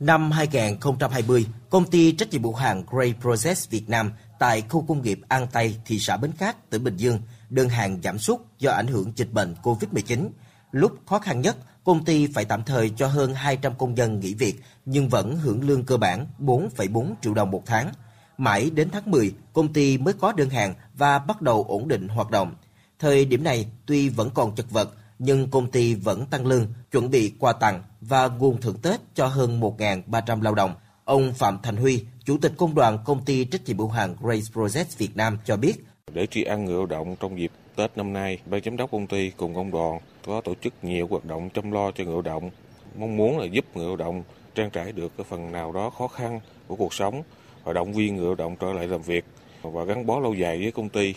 Năm 0.00 0.30
2020, 0.30 1.46
công 1.70 1.90
ty 1.90 2.12
trách 2.12 2.30
nhiệm 2.30 2.42
hữu 2.42 2.54
hạn 2.54 2.84
Gray 2.90 3.14
Process 3.20 3.70
Việt 3.70 3.88
Nam 3.88 4.12
tại 4.38 4.62
khu 4.68 4.84
công 4.88 5.02
nghiệp 5.02 5.20
An 5.28 5.46
Tây, 5.52 5.76
thị 5.84 5.98
xã 5.98 6.16
Bến 6.16 6.32
Cát, 6.38 6.70
tỉnh 6.70 6.84
Bình 6.84 6.96
Dương, 6.96 7.20
đơn 7.50 7.68
hàng 7.68 8.00
giảm 8.02 8.18
sút 8.18 8.40
do 8.58 8.72
ảnh 8.72 8.86
hưởng 8.86 9.12
dịch 9.16 9.32
bệnh 9.32 9.54
COVID-19. 9.62 10.28
Lúc 10.72 10.92
khó 11.06 11.18
khăn 11.18 11.40
nhất, 11.40 11.56
công 11.84 12.04
ty 12.04 12.26
phải 12.26 12.44
tạm 12.44 12.62
thời 12.64 12.90
cho 12.90 13.06
hơn 13.06 13.34
200 13.34 13.72
công 13.78 13.94
nhân 13.94 14.20
nghỉ 14.20 14.34
việc 14.34 14.62
nhưng 14.84 15.08
vẫn 15.08 15.36
hưởng 15.36 15.68
lương 15.68 15.84
cơ 15.84 15.96
bản 15.96 16.26
4,4 16.38 17.14
triệu 17.22 17.34
đồng 17.34 17.50
một 17.50 17.62
tháng– 17.66 17.92
Mãi 18.38 18.70
đến 18.74 18.90
tháng 18.90 19.10
10, 19.10 19.34
công 19.52 19.72
ty 19.72 19.98
mới 19.98 20.14
có 20.14 20.32
đơn 20.32 20.50
hàng 20.50 20.74
và 20.94 21.18
bắt 21.18 21.42
đầu 21.42 21.64
ổn 21.68 21.88
định 21.88 22.08
hoạt 22.08 22.30
động. 22.30 22.54
Thời 22.98 23.24
điểm 23.24 23.44
này 23.44 23.66
tuy 23.86 24.08
vẫn 24.08 24.30
còn 24.34 24.54
chật 24.54 24.70
vật, 24.70 24.90
nhưng 25.18 25.50
công 25.50 25.70
ty 25.70 25.94
vẫn 25.94 26.26
tăng 26.26 26.46
lương, 26.46 26.66
chuẩn 26.92 27.10
bị 27.10 27.32
quà 27.38 27.52
tặng 27.52 27.82
và 28.00 28.28
nguồn 28.28 28.60
thưởng 28.60 28.76
Tết 28.82 29.00
cho 29.14 29.26
hơn 29.26 29.60
1.300 29.60 30.42
lao 30.42 30.54
động. 30.54 30.74
Ông 31.04 31.32
Phạm 31.32 31.58
Thành 31.62 31.76
Huy, 31.76 32.04
Chủ 32.24 32.38
tịch 32.38 32.52
Công 32.56 32.74
đoàn 32.74 32.98
Công 33.04 33.24
ty 33.24 33.44
trách 33.44 33.64
nhiệm 33.66 33.78
hữu 33.78 33.88
hạn 33.88 34.16
Grace 34.20 34.46
project 34.54 34.98
Việt 34.98 35.16
Nam 35.16 35.38
cho 35.44 35.56
biết. 35.56 35.74
Để 36.12 36.26
tri 36.26 36.42
ăn 36.42 36.64
người 36.64 36.74
lao 36.74 36.86
động 36.86 37.16
trong 37.20 37.38
dịp 37.38 37.52
Tết 37.76 37.96
năm 37.96 38.12
nay, 38.12 38.38
ban 38.46 38.60
giám 38.64 38.76
đốc 38.76 38.90
công 38.90 39.06
ty 39.06 39.30
cùng 39.30 39.54
công 39.54 39.70
đoàn 39.70 39.98
có 40.26 40.40
tổ 40.40 40.54
chức 40.62 40.74
nhiều 40.82 41.06
hoạt 41.10 41.24
động 41.24 41.50
chăm 41.54 41.72
lo 41.72 41.90
cho 41.90 42.04
người 42.04 42.12
lao 42.12 42.22
động, 42.22 42.50
mong 42.98 43.16
muốn 43.16 43.38
là 43.38 43.44
giúp 43.44 43.64
người 43.74 43.86
lao 43.86 43.96
động 43.96 44.22
trang 44.54 44.70
trải 44.70 44.92
được 44.92 45.12
cái 45.16 45.26
phần 45.30 45.52
nào 45.52 45.72
đó 45.72 45.90
khó 45.90 46.08
khăn 46.08 46.40
của 46.66 46.76
cuộc 46.76 46.94
sống 46.94 47.22
và 47.68 47.74
động 47.74 47.92
viên 47.92 48.16
người 48.16 48.24
lao 48.24 48.34
động 48.34 48.56
trở 48.60 48.72
lại 48.72 48.88
làm 48.88 49.02
việc 49.02 49.24
và 49.62 49.84
gắn 49.84 50.06
bó 50.06 50.20
lâu 50.20 50.34
dài 50.34 50.58
với 50.58 50.72
công 50.72 50.88
ty. 50.88 51.14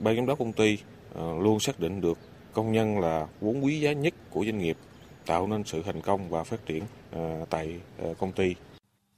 Ban 0.00 0.16
giám 0.16 0.26
đốc 0.26 0.38
công 0.38 0.52
ty 0.52 0.78
ờ, 1.14 1.38
luôn 1.40 1.60
xác 1.60 1.80
định 1.80 2.00
được 2.00 2.18
công 2.52 2.72
nhân 2.72 2.98
là 3.00 3.26
vốn 3.40 3.64
quý 3.64 3.80
giá 3.80 3.92
nhất 3.92 4.14
của 4.30 4.44
doanh 4.44 4.58
nghiệp, 4.58 4.76
tạo 5.26 5.46
nên 5.46 5.64
sự 5.64 5.82
thành 5.82 6.00
công 6.00 6.30
và 6.30 6.44
phát 6.44 6.66
triển 6.66 6.82
ờ, 7.12 7.44
tại 7.50 7.76
ờ, 7.98 8.14
công 8.18 8.32
ty. 8.32 8.54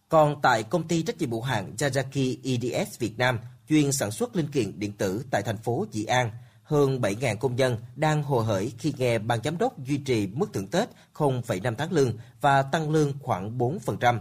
Còn 0.09 0.43
tại 0.43 0.63
công 0.63 0.89
ty 0.89 1.03
trách 1.03 1.19
nhiệm 1.19 1.31
hữu 1.31 1.43
hạn 1.43 1.73
Yazaki 1.79 2.37
EDS 2.45 2.99
Việt 2.99 3.19
Nam, 3.19 3.39
chuyên 3.69 3.93
sản 3.93 4.11
xuất 4.11 4.37
linh 4.37 4.49
kiện 4.49 4.79
điện 4.79 4.93
tử 4.93 5.25
tại 5.31 5.43
thành 5.43 5.57
phố 5.57 5.87
Dị 5.91 6.05
An, 6.05 6.31
hơn 6.63 7.01
7.000 7.01 7.37
công 7.37 7.57
nhân 7.57 7.77
đang 7.97 8.23
hồ 8.23 8.41
hởi 8.41 8.73
khi 8.79 8.95
nghe 8.99 9.19
ban 9.19 9.43
giám 9.45 9.59
đốc 9.59 9.79
duy 9.79 9.99
trì 9.99 10.27
mức 10.27 10.53
thưởng 10.53 10.67
Tết 10.67 10.89
0,5 11.15 11.75
tháng 11.79 11.93
lương 11.93 12.13
và 12.41 12.63
tăng 12.63 12.91
lương 12.91 13.13
khoảng 13.23 13.59
4%. 13.59 14.19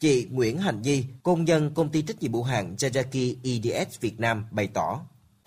Chị 0.00 0.28
Nguyễn 0.30 0.58
Hành 0.58 0.82
Nhi, 0.82 1.04
công 1.22 1.44
nhân 1.44 1.70
công 1.74 1.88
ty 1.88 2.02
trách 2.02 2.22
nhiệm 2.22 2.32
hữu 2.32 2.42
hạn 2.42 2.74
Jajaki 2.78 3.34
EDS 3.44 4.00
Việt 4.00 4.20
Nam 4.20 4.44
bày 4.50 4.68
tỏ. 4.74 5.00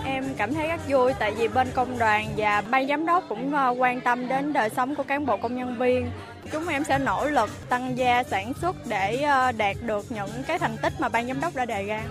Em 0.06 0.24
cảm 0.38 0.54
thấy 0.54 0.68
rất 0.68 0.82
vui 0.90 1.14
tại 1.20 1.34
vì 1.38 1.48
bên 1.48 1.68
công 1.74 1.98
đoàn 1.98 2.34
và 2.38 2.62
ban 2.62 2.88
giám 2.88 3.06
đốc 3.06 3.24
cũng 3.30 3.54
ờ, 3.54 3.76
quan 3.78 4.02
tâm 4.02 4.28
đến 4.28 4.54
đời 4.54 4.70
sống 4.76 4.96
của 4.96 5.04
cán 5.04 5.26
bộ 5.26 5.38
công 5.38 5.56
nhân 5.56 5.80
viên. 5.80 6.12
Chúng 6.52 6.68
em 6.68 6.84
sẽ 6.84 7.00
nỗ 7.00 7.30
lực 7.30 7.50
tăng 7.70 7.98
gia 7.98 8.24
sản 8.24 8.54
xuất 8.62 8.88
để 8.88 9.22
ờ, 9.22 9.52
đạt 9.52 9.78
được 9.86 10.06
những 10.12 10.30
cái 10.48 10.60
thành 10.60 10.78
tích 10.82 10.94
mà 11.00 11.10
ban 11.10 11.28
giám 11.28 11.42
đốc 11.42 11.56
đã 11.56 11.66
đề 11.66 11.84
ra. 11.84 12.04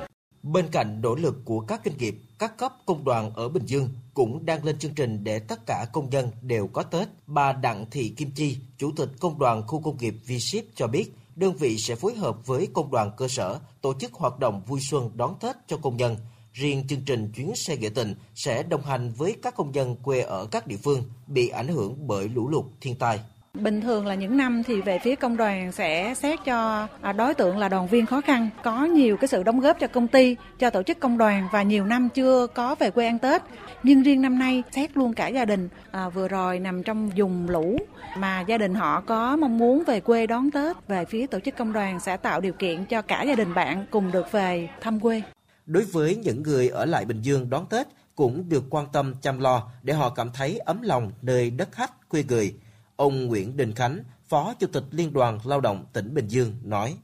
Bên 0.43 0.67
cạnh 0.73 1.01
nỗ 1.03 1.15
lực 1.15 1.35
của 1.45 1.61
các 1.61 1.81
doanh 1.85 1.97
nghiệp, 1.99 2.15
các 2.39 2.57
cấp 2.57 2.73
công 2.87 3.05
đoàn 3.05 3.31
ở 3.35 3.49
Bình 3.49 3.67
Dương 3.67 3.89
cũng 4.15 4.47
đang 4.47 4.65
lên 4.65 4.79
chương 4.79 4.95
trình 4.95 5.25
để 5.25 5.39
tất 5.39 5.67
cả 5.67 5.87
công 5.93 6.11
nhân 6.11 6.31
đều 6.43 6.67
có 6.67 6.83
Tết. 6.83 7.09
Bà 7.27 7.53
Đặng 7.53 7.87
Thị 7.91 8.15
Kim 8.17 8.31
Chi, 8.31 8.57
Chủ 8.79 8.93
tịch 8.97 9.09
Công 9.21 9.39
đoàn 9.39 9.63
Khu 9.67 9.81
công 9.81 9.97
nghiệp 9.99 10.15
V-Ship 10.27 10.63
cho 10.75 10.87
biết, 10.87 11.13
đơn 11.39 11.55
vị 11.55 11.79
sẽ 11.79 11.95
phối 11.95 12.15
hợp 12.15 12.47
với 12.47 12.69
công 12.75 12.91
đoàn 12.91 13.11
cơ 13.17 13.29
sở 13.29 13.59
tổ 13.81 13.95
chức 14.01 14.13
hoạt 14.13 14.39
động 14.39 14.63
vui 14.67 14.81
xuân 14.81 15.11
đón 15.15 15.35
Tết 15.41 15.57
cho 15.67 15.77
công 15.77 15.97
nhân. 15.97 16.17
Riêng 16.53 16.87
chương 16.89 17.05
trình 17.07 17.33
chuyến 17.37 17.57
xe 17.57 17.77
nghĩa 17.77 17.89
tình 17.89 18.15
sẽ 18.35 18.63
đồng 18.63 18.83
hành 18.83 19.13
với 19.17 19.37
các 19.43 19.55
công 19.57 19.75
dân 19.75 19.97
quê 19.97 20.21
ở 20.21 20.47
các 20.47 20.67
địa 20.67 20.77
phương 20.77 21.03
bị 21.27 21.49
ảnh 21.49 21.69
hưởng 21.69 22.07
bởi 22.07 22.29
lũ 22.29 22.49
lụt 22.49 22.65
thiên 22.81 22.99
tai. 22.99 23.21
Bình 23.55 23.81
thường 23.81 24.07
là 24.07 24.15
những 24.15 24.37
năm 24.37 24.63
thì 24.63 24.81
về 24.81 24.99
phía 24.99 25.15
công 25.17 25.37
đoàn 25.37 25.73
sẽ 25.73 26.15
xét 26.15 26.39
cho 26.45 26.89
à, 27.01 27.13
đối 27.13 27.35
tượng 27.35 27.59
là 27.59 27.69
đoàn 27.69 27.87
viên 27.87 28.07
khó 28.07 28.21
khăn, 28.21 28.49
có 28.63 28.85
nhiều 28.85 29.17
cái 29.17 29.29
sự 29.29 29.43
đóng 29.43 29.61
góp 29.61 29.81
cho 29.81 29.87
công 29.87 30.09
ty, 30.09 30.37
cho 30.59 30.71
tổ 30.71 30.83
chức 30.83 31.01
công 31.01 31.19
đoàn 31.19 31.49
và 31.53 31.63
nhiều 31.63 31.85
năm 31.87 32.09
chưa 32.15 32.47
có 32.47 32.75
về 32.75 32.91
quê 32.91 33.07
ăn 33.07 33.19
Tết. 33.19 33.43
Nhưng 33.83 34.03
riêng 34.03 34.23
năm 34.23 34.39
nay 34.39 34.63
xét 34.71 34.97
luôn 34.97 35.13
cả 35.13 35.29
gia 35.29 35.45
đình 35.45 35.69
à, 35.91 36.09
vừa 36.09 36.29
rồi 36.29 36.59
nằm 36.59 36.83
trong 36.83 37.11
vùng 37.17 37.51
lũ 37.51 37.79
mà 38.19 38.41
gia 38.41 38.59
đình 38.59 38.75
họ 38.75 39.01
có 39.01 39.37
mong 39.37 39.59
muốn 39.59 39.85
về 39.87 40.01
quê 40.01 40.27
đón 40.27 40.51
Tết, 40.51 40.77
về 40.89 41.05
phía 41.05 41.27
tổ 41.27 41.41
chức 41.41 41.57
công 41.57 41.73
đoàn 41.73 42.01
sẽ 42.01 42.17
tạo 42.17 42.41
điều 42.41 42.53
kiện 42.53 42.85
cho 42.85 43.03
cả 43.03 43.23
gia 43.23 43.35
đình 43.35 43.55
bạn 43.55 43.87
cùng 43.91 44.13
được 44.13 44.33
về 44.33 44.69
thăm 44.81 45.01
quê. 45.01 45.23
Đối 45.67 45.83
với 45.83 46.17
những 46.17 46.43
người 46.43 46.69
ở 46.69 46.85
lại 46.85 47.05
Bình 47.05 47.23
Dương 47.23 47.51
đón 47.51 47.67
Tết 47.67 47.87
cũng 48.15 48.49
được 48.49 48.65
quan 48.71 48.87
tâm 48.93 49.15
chăm 49.23 49.41
lo 49.41 49.71
để 49.83 49.95
họ 49.95 50.11
cảm 50.11 50.31
thấy 50.35 50.59
ấm 50.59 50.83
lòng 50.83 51.13
nơi 51.23 51.51
đất 51.51 51.73
khách 51.73 52.09
quê 52.09 52.25
người. 52.29 52.55
Ông 52.99 53.27
Nguyễn 53.27 53.57
Đình 53.57 53.75
Khánh, 53.75 53.99
Phó 54.29 54.55
Chủ 54.59 54.67
tịch 54.73 54.83
Liên 54.91 55.13
đoàn 55.13 55.39
Lao 55.45 55.61
động 55.61 55.85
tỉnh 55.93 56.15
Bình 56.15 56.29
Dương 56.29 56.53
nói. 56.65 56.97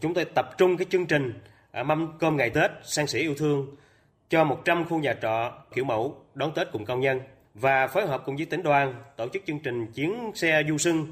Chúng 0.00 0.14
tôi 0.14 0.24
tập 0.24 0.50
trung 0.58 0.76
cái 0.76 0.86
chương 0.90 1.06
trình 1.06 1.32
à, 1.70 1.82
mâm 1.82 2.18
cơm 2.18 2.36
ngày 2.36 2.50
Tết 2.50 2.70
sang 2.82 3.06
sẻ 3.06 3.18
yêu 3.18 3.34
thương 3.38 3.76
cho 4.28 4.44
100 4.44 4.84
khu 4.88 4.98
nhà 4.98 5.14
trọ 5.22 5.52
kiểu 5.74 5.84
mẫu 5.84 6.16
đón 6.34 6.54
Tết 6.54 6.72
cùng 6.72 6.84
công 6.84 7.00
nhân 7.00 7.20
và 7.54 7.86
phối 7.86 8.06
hợp 8.06 8.22
cùng 8.26 8.36
với 8.36 8.46
tỉnh 8.46 8.62
đoàn 8.62 8.94
tổ 9.16 9.28
chức 9.28 9.42
chương 9.46 9.58
trình 9.58 9.92
chuyến 9.92 10.30
xe 10.34 10.62
du 10.68 10.78
xuân 10.78 11.06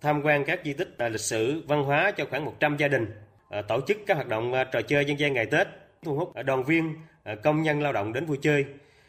tham 0.00 0.22
quan 0.22 0.44
các 0.44 0.60
di 0.64 0.72
tích 0.72 0.94
à, 0.98 1.08
lịch 1.08 1.20
sử 1.20 1.62
văn 1.68 1.84
hóa 1.84 2.10
cho 2.16 2.24
khoảng 2.30 2.44
100 2.44 2.76
gia 2.76 2.88
đình, 2.88 3.06
à, 3.48 3.62
tổ 3.62 3.80
chức 3.88 3.98
các 4.06 4.14
hoạt 4.14 4.28
động 4.28 4.52
trò 4.72 4.80
chơi 4.82 5.04
dân 5.04 5.18
gian 5.18 5.32
ngày 5.32 5.46
Tết, 5.46 5.68
thu 6.02 6.16
hút 6.16 6.32
đoàn 6.46 6.64
viên, 6.64 6.94
công 7.42 7.62
nhân 7.62 7.82
lao 7.82 7.92
động 7.92 8.12
đến 8.12 8.26
vui 8.26 8.38
chơi, 8.42 8.64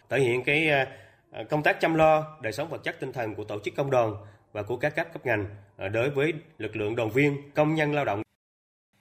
thể 0.09 0.19
hiện 0.19 0.43
cái 0.43 0.69
công 1.49 1.63
tác 1.63 1.79
chăm 1.79 1.93
lo 1.93 2.37
đời 2.41 2.53
sống 2.53 2.69
vật 2.69 2.83
chất 2.83 2.99
tinh 2.99 3.13
thần 3.13 3.35
của 3.35 3.43
tổ 3.43 3.59
chức 3.63 3.75
công 3.75 3.89
đoàn 3.89 4.15
và 4.51 4.63
của 4.63 4.77
các 4.77 4.95
cấp 4.95 5.07
cấp 5.13 5.25
ngành 5.25 5.45
à, 5.77 5.87
đối 5.87 6.09
với 6.09 6.33
lực 6.57 6.75
lượng 6.75 6.95
đoàn 6.95 7.11
viên, 7.11 7.51
công 7.55 7.75
nhân 7.75 7.93
lao 7.93 8.05
động. 8.05 8.21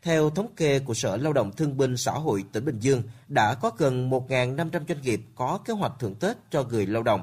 Theo 0.02 0.30
thống 0.30 0.54
kê 0.56 0.78
của 0.78 0.94
Sở 0.94 1.16
Lao 1.16 1.32
động 1.32 1.52
Thương 1.56 1.76
binh 1.76 1.96
Xã 1.96 2.12
hội 2.12 2.44
tỉnh 2.52 2.64
Bình 2.64 2.78
Dương, 2.78 3.02
đã 3.28 3.54
có 3.54 3.70
gần 3.78 4.10
1.500 4.10 4.70
doanh 4.88 5.02
nghiệp 5.02 5.20
có 5.34 5.58
kế 5.64 5.72
hoạch 5.72 5.92
thưởng 5.98 6.14
Tết 6.14 6.36
cho 6.50 6.62
người 6.62 6.86
lao 6.86 7.02
động. 7.02 7.22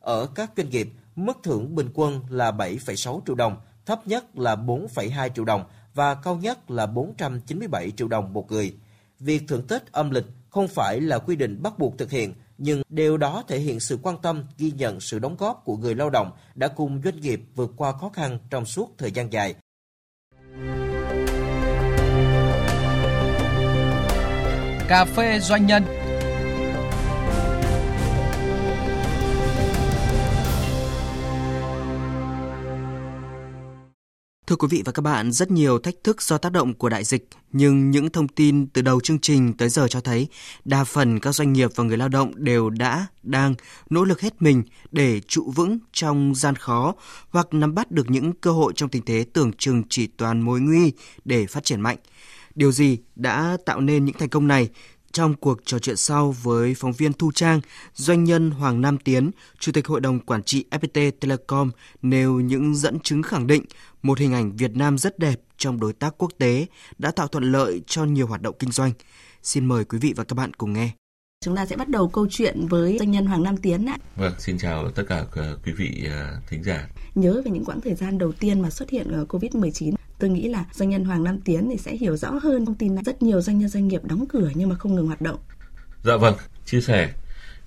Ở 0.00 0.26
các 0.34 0.50
doanh 0.56 0.70
nghiệp, 0.70 0.88
mức 1.16 1.38
thưởng 1.42 1.74
bình 1.74 1.90
quân 1.94 2.20
là 2.28 2.50
7,6 2.50 3.20
triệu 3.26 3.34
đồng, 3.34 3.56
thấp 3.86 4.06
nhất 4.06 4.38
là 4.38 4.56
4,2 4.56 5.28
triệu 5.28 5.44
đồng 5.44 5.64
và 5.94 6.14
cao 6.14 6.36
nhất 6.36 6.70
là 6.70 6.86
497 6.86 7.90
triệu 7.90 8.08
đồng 8.08 8.32
một 8.32 8.52
người. 8.52 8.76
Việc 9.20 9.42
thưởng 9.48 9.66
Tết 9.66 9.92
âm 9.92 10.10
lịch 10.10 10.26
không 10.50 10.68
phải 10.68 11.00
là 11.00 11.18
quy 11.18 11.36
định 11.36 11.62
bắt 11.62 11.78
buộc 11.78 11.98
thực 11.98 12.10
hiện, 12.10 12.34
nhưng 12.58 12.82
điều 12.88 13.16
đó 13.16 13.44
thể 13.48 13.58
hiện 13.58 13.80
sự 13.80 13.98
quan 14.02 14.16
tâm, 14.22 14.44
ghi 14.58 14.70
nhận 14.70 15.00
sự 15.00 15.18
đóng 15.18 15.36
góp 15.36 15.62
của 15.64 15.76
người 15.76 15.94
lao 15.94 16.10
động 16.10 16.30
đã 16.54 16.68
cùng 16.68 17.00
doanh 17.04 17.20
nghiệp 17.20 17.40
vượt 17.54 17.70
qua 17.76 17.92
khó 17.92 18.08
khăn 18.08 18.38
trong 18.50 18.64
suốt 18.64 18.94
thời 18.98 19.10
gian 19.10 19.32
dài. 19.32 19.54
Cà 24.88 25.04
phê 25.04 25.40
doanh 25.40 25.66
nhân 25.66 26.03
Thưa 34.54 34.58
quý 34.58 34.68
vị 34.70 34.82
và 34.84 34.92
các 34.92 35.02
bạn, 35.02 35.32
rất 35.32 35.50
nhiều 35.50 35.78
thách 35.78 35.94
thức 36.04 36.22
do 36.22 36.38
tác 36.38 36.52
động 36.52 36.74
của 36.74 36.88
đại 36.88 37.04
dịch, 37.04 37.28
nhưng 37.52 37.90
những 37.90 38.10
thông 38.10 38.28
tin 38.28 38.66
từ 38.66 38.82
đầu 38.82 39.00
chương 39.00 39.18
trình 39.18 39.52
tới 39.56 39.68
giờ 39.68 39.88
cho 39.88 40.00
thấy 40.00 40.28
đa 40.64 40.84
phần 40.84 41.20
các 41.20 41.32
doanh 41.32 41.52
nghiệp 41.52 41.70
và 41.74 41.84
người 41.84 41.96
lao 41.96 42.08
động 42.08 42.32
đều 42.36 42.70
đã, 42.70 43.06
đang 43.22 43.54
nỗ 43.90 44.04
lực 44.04 44.20
hết 44.20 44.42
mình 44.42 44.62
để 44.90 45.20
trụ 45.20 45.52
vững 45.56 45.78
trong 45.92 46.34
gian 46.34 46.56
khó 46.56 46.94
hoặc 47.30 47.54
nắm 47.54 47.74
bắt 47.74 47.90
được 47.90 48.10
những 48.10 48.32
cơ 48.32 48.50
hội 48.50 48.72
trong 48.76 48.88
tình 48.88 49.02
thế 49.04 49.24
tưởng 49.32 49.52
chừng 49.58 49.82
chỉ 49.88 50.06
toàn 50.06 50.40
mối 50.40 50.60
nguy 50.60 50.92
để 51.24 51.46
phát 51.46 51.64
triển 51.64 51.80
mạnh. 51.80 51.98
Điều 52.54 52.72
gì 52.72 52.98
đã 53.16 53.56
tạo 53.66 53.80
nên 53.80 54.04
những 54.04 54.16
thành 54.18 54.28
công 54.28 54.48
này? 54.48 54.68
Trong 55.14 55.34
cuộc 55.34 55.58
trò 55.64 55.78
chuyện 55.78 55.96
sau 55.96 56.34
với 56.42 56.74
phóng 56.74 56.92
viên 56.92 57.12
Thu 57.12 57.32
Trang, 57.32 57.60
doanh 57.94 58.24
nhân 58.24 58.50
Hoàng 58.50 58.80
Nam 58.80 58.98
Tiến, 58.98 59.30
Chủ 59.58 59.72
tịch 59.72 59.86
Hội 59.86 60.00
đồng 60.00 60.20
Quản 60.20 60.42
trị 60.42 60.64
FPT 60.70 61.10
Telecom 61.20 61.70
nêu 62.02 62.40
những 62.40 62.74
dẫn 62.74 63.00
chứng 63.00 63.22
khẳng 63.22 63.46
định 63.46 63.64
một 64.02 64.18
hình 64.18 64.32
ảnh 64.32 64.56
Việt 64.56 64.76
Nam 64.76 64.98
rất 64.98 65.18
đẹp 65.18 65.40
trong 65.56 65.80
đối 65.80 65.92
tác 65.92 66.14
quốc 66.18 66.32
tế 66.38 66.66
đã 66.98 67.10
tạo 67.10 67.28
thuận 67.28 67.52
lợi 67.52 67.82
cho 67.86 68.04
nhiều 68.04 68.26
hoạt 68.26 68.42
động 68.42 68.56
kinh 68.58 68.70
doanh. 68.70 68.92
Xin 69.42 69.66
mời 69.66 69.84
quý 69.84 69.98
vị 69.98 70.12
và 70.16 70.24
các 70.24 70.34
bạn 70.34 70.54
cùng 70.54 70.72
nghe. 70.72 70.90
Chúng 71.44 71.56
ta 71.56 71.66
sẽ 71.66 71.76
bắt 71.76 71.88
đầu 71.88 72.08
câu 72.08 72.26
chuyện 72.30 72.66
với 72.66 72.96
doanh 72.98 73.10
nhân 73.10 73.26
Hoàng 73.26 73.42
Nam 73.42 73.56
Tiến 73.56 73.86
ạ. 73.86 73.98
Vâng, 74.16 74.34
xin 74.38 74.58
chào 74.58 74.90
tất 74.90 75.04
cả 75.08 75.24
quý 75.64 75.72
vị 75.72 76.04
à, 76.10 76.40
thính 76.48 76.62
giả. 76.64 76.88
Nhớ 77.14 77.42
về 77.44 77.50
những 77.50 77.64
quãng 77.64 77.80
thời 77.80 77.94
gian 77.94 78.18
đầu 78.18 78.32
tiên 78.32 78.60
mà 78.60 78.70
xuất 78.70 78.90
hiện 78.90 79.24
Covid-19, 79.28 79.94
tôi 80.24 80.30
nghĩ 80.30 80.48
là 80.48 80.64
doanh 80.72 80.88
nhân 80.88 81.04
Hoàng 81.04 81.24
Nam 81.24 81.40
Tiến 81.40 81.68
thì 81.70 81.76
sẽ 81.76 81.96
hiểu 81.96 82.16
rõ 82.16 82.30
hơn 82.30 82.66
thông 82.66 82.74
tin 82.74 82.94
này. 82.94 83.04
Rất 83.04 83.22
nhiều 83.22 83.40
doanh 83.40 83.58
nhân 83.58 83.68
doanh 83.68 83.88
nghiệp 83.88 84.04
đóng 84.04 84.26
cửa 84.28 84.50
nhưng 84.54 84.68
mà 84.68 84.74
không 84.74 84.94
ngừng 84.94 85.06
hoạt 85.06 85.20
động. 85.20 85.36
Dạ 86.04 86.16
vâng, 86.16 86.34
chia 86.64 86.80
sẻ 86.80 87.12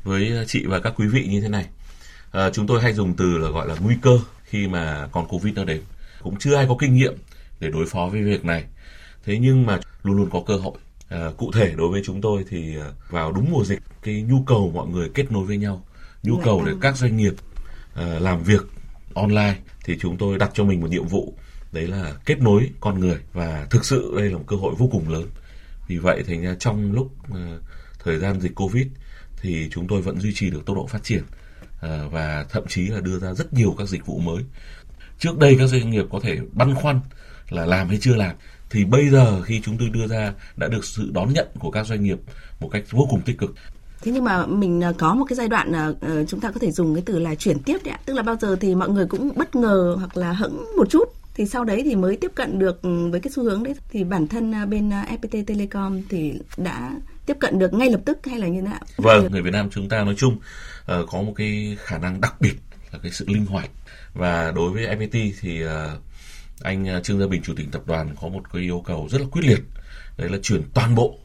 với 0.04 0.46
chị 0.48 0.66
và 0.66 0.80
các 0.80 0.94
quý 0.98 1.08
vị 1.08 1.28
như 1.30 1.42
thế 1.42 1.50
này. 1.50 1.66
À, 2.32 2.50
chúng 2.50 2.68
tôi 2.68 2.82
hay 2.82 2.94
dùng 2.94 3.14
từ 3.14 3.38
là 3.38 3.50
gọi 3.50 3.68
là 3.68 3.76
nguy 3.80 3.96
cơ 4.02 4.20
khi 4.44 4.68
mà 4.68 5.08
còn 5.12 5.28
Covid 5.28 5.56
nó 5.56 5.64
đến 5.64 5.82
cũng 6.22 6.36
chưa 6.40 6.56
ai 6.56 6.66
có 6.70 6.76
kinh 6.80 6.94
nghiệm 6.94 7.14
để 7.60 7.70
đối 7.70 7.86
phó 7.86 8.10
với 8.12 8.24
việc 8.24 8.46
này 8.46 8.64
thế 9.26 9.38
nhưng 9.42 9.66
mà 9.66 9.80
luôn 10.04 10.18
luôn 10.18 10.30
có 10.32 10.42
cơ 10.48 10.56
hội 10.56 10.78
à, 11.10 11.32
cụ 11.38 11.52
thể 11.52 11.74
đối 11.78 11.90
với 11.90 12.02
chúng 12.06 12.22
tôi 12.22 12.46
thì 12.50 12.76
à, 12.80 12.92
vào 13.10 13.32
đúng 13.32 13.52
mùa 13.52 13.64
dịch 13.66 13.80
cái 14.04 14.22
nhu 14.22 14.44
cầu 14.48 14.72
mọi 14.76 14.88
người 14.88 15.10
kết 15.14 15.32
nối 15.32 15.46
với 15.46 15.58
nhau 15.58 15.86
nhu 16.24 16.42
cầu 16.46 16.64
để 16.66 16.74
các 16.82 16.98
doanh 16.98 17.18
nghiệp 17.18 17.34
à, 17.96 18.20
làm 18.20 18.44
việc 18.44 18.62
online 19.14 19.56
thì 19.84 19.98
chúng 20.00 20.18
tôi 20.18 20.38
đặt 20.38 20.52
cho 20.54 20.64
mình 20.64 20.82
một 20.82 20.90
nhiệm 20.90 21.08
vụ 21.08 21.34
đấy 21.72 21.88
là 21.88 22.14
kết 22.26 22.40
nối 22.40 22.70
con 22.80 23.00
người 23.00 23.18
và 23.34 23.68
thực 23.70 23.86
sự 23.86 24.14
đây 24.18 24.30
là 24.30 24.38
một 24.38 24.44
cơ 24.48 24.56
hội 24.56 24.76
vô 24.78 24.90
cùng 24.92 25.10
lớn. 25.10 25.26
Vì 25.88 25.98
vậy 25.98 26.24
thành 26.28 26.42
ra 26.42 26.56
trong 26.60 26.92
lúc 26.92 27.12
ờ, 27.34 27.60
thời 28.00 28.18
gian 28.18 28.42
dịch 28.42 28.56
covid 28.56 28.88
thì 29.42 29.68
chúng 29.72 29.88
tôi 29.88 30.02
vẫn 30.02 30.20
duy 30.20 30.34
trì 30.34 30.50
được 30.50 30.66
tốc 30.66 30.76
độ 30.76 30.88
phát 30.88 31.04
triển 31.04 31.24
ờ, 31.82 32.10
và 32.10 32.46
thậm 32.50 32.64
chí 32.68 32.88
là 32.88 33.00
đưa 33.00 33.20
ra 33.20 33.34
rất 33.34 33.54
nhiều 33.54 33.76
các 33.78 33.88
dịch 33.88 34.06
vụ 34.06 34.20
mới. 34.20 34.44
Trước 35.20 35.38
đây 35.38 35.56
các 35.60 35.68
doanh 35.68 35.90
nghiệp 35.90 36.06
có 36.12 36.20
thể 36.24 36.38
băn 36.52 36.76
khoăn 36.76 37.00
là 37.50 37.66
làm 37.66 37.88
hay 37.88 37.98
chưa 38.02 38.16
làm. 38.16 38.36
Thì 38.70 38.86
bây 38.86 39.10
giờ 39.10 39.42
khi 39.42 39.62
chúng 39.64 39.78
tôi 39.78 39.90
đưa 39.90 40.08
ra 40.08 40.34
đã 40.56 40.68
được 40.68 40.86
sự 40.86 41.10
đón 41.14 41.34
nhận 41.34 41.48
của 41.60 41.72
các 41.72 41.88
doanh 41.88 42.04
nghiệp 42.04 42.18
một 42.60 42.70
cách 42.72 42.84
vô 42.92 43.08
cùng 43.10 43.22
tích 43.22 43.38
cực. 43.38 43.54
Thế 44.02 44.12
nhưng 44.12 44.24
mà 44.24 44.46
mình 44.46 44.82
ờ, 44.82 44.94
có 44.98 45.16
một 45.16 45.26
cái 45.30 45.36
giai 45.36 45.48
đoạn 45.48 45.96
chúng 46.28 46.40
ta 46.40 46.52
có 46.52 46.60
thể 46.60 46.72
dùng 46.72 46.96
cái 46.96 47.04
từ 47.06 47.20
là 47.20 47.36
chuyển 47.36 47.60
tiếp 47.60 47.78
đấy 47.84 47.92
ạ. 47.92 48.00
Tức 48.06 48.14
là 48.14 48.22
bao 48.22 48.36
giờ 48.42 48.56
thì 48.56 48.76
mọi 48.76 48.90
người 48.90 49.06
cũng 49.06 49.32
bất 49.36 49.56
ngờ 49.56 49.96
hoặc 49.98 50.18
là 50.18 50.34
hững 50.34 50.66
một 50.78 50.90
chút 50.90 51.17
thì 51.38 51.46
sau 51.46 51.64
đấy 51.64 51.82
thì 51.86 51.96
mới 51.96 52.18
tiếp 52.22 52.32
cận 52.36 52.60
được 52.60 52.82
ừ, 52.82 53.10
với 53.12 53.20
cái 53.20 53.32
xu 53.32 53.44
hướng 53.44 53.64
đấy. 53.64 53.76
Thì 53.90 54.04
bản 54.04 54.28
thân 54.28 54.52
à, 54.52 54.66
bên 54.66 54.94
à, 54.94 55.08
FPT 55.22 55.46
Telecom 55.46 56.02
thì 56.10 56.34
đã 56.58 56.92
tiếp 57.26 57.38
cận 57.40 57.60
được 57.60 57.74
ngay 57.74 57.90
lập 57.90 58.02
tức 58.06 58.18
hay 58.26 58.40
là 58.40 58.48
như 58.48 58.62
thế 58.62 58.68
nào? 58.68 58.80
Vâng, 58.98 59.32
người 59.32 59.42
Việt 59.42 59.54
Nam 59.54 59.70
chúng 59.70 59.90
ta 59.90 60.04
nói 60.04 60.16
chung 60.18 60.34
uh, 60.34 61.10
có 61.10 61.22
một 61.22 61.34
cái 61.36 61.78
khả 61.80 61.98
năng 61.98 62.22
đặc 62.22 62.42
biệt 62.42 62.54
là 62.92 63.00
cái 63.04 63.12
sự 63.12 63.26
linh 63.28 63.46
hoạt. 63.46 63.70
Và 64.14 64.52
đối 64.52 64.72
với 64.72 64.86
FPT 64.86 65.32
thì 65.42 65.66
uh, 65.66 65.70
anh 66.62 66.90
à, 66.90 67.00
Trương 67.00 67.20
Gia 67.20 67.28
Bình 67.28 67.42
chủ 67.44 67.54
tịch 67.56 67.68
tập 67.72 67.82
đoàn 67.86 68.16
có 68.22 68.28
một 68.28 68.42
cái 68.54 68.62
yêu 68.62 68.84
cầu 68.86 69.08
rất 69.12 69.22
là 69.22 69.28
quyết 69.32 69.46
liệt. 69.46 69.60
Đấy 70.18 70.30
là 70.30 70.38
chuyển 70.44 70.62
toàn 70.74 70.96
bộ 70.96 71.20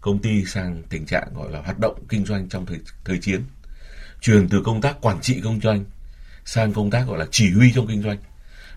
công 0.00 0.18
ty 0.18 0.44
sang 0.44 0.82
tình 0.88 1.06
trạng 1.06 1.28
gọi 1.34 1.52
là 1.52 1.60
hoạt 1.60 1.78
động 1.78 2.04
kinh 2.08 2.24
doanh 2.24 2.48
trong 2.48 2.66
thời 2.66 2.78
thời 3.04 3.18
chiến. 3.18 3.42
Chuyển 4.20 4.48
từ 4.48 4.62
công 4.64 4.80
tác 4.80 5.00
quản 5.00 5.20
trị 5.20 5.40
kinh 5.42 5.60
doanh 5.60 5.84
sang 6.44 6.72
công 6.72 6.90
tác 6.90 7.04
gọi 7.08 7.18
là 7.18 7.26
chỉ 7.30 7.50
huy 7.50 7.72
trong 7.74 7.86
kinh 7.86 8.02
doanh 8.02 8.18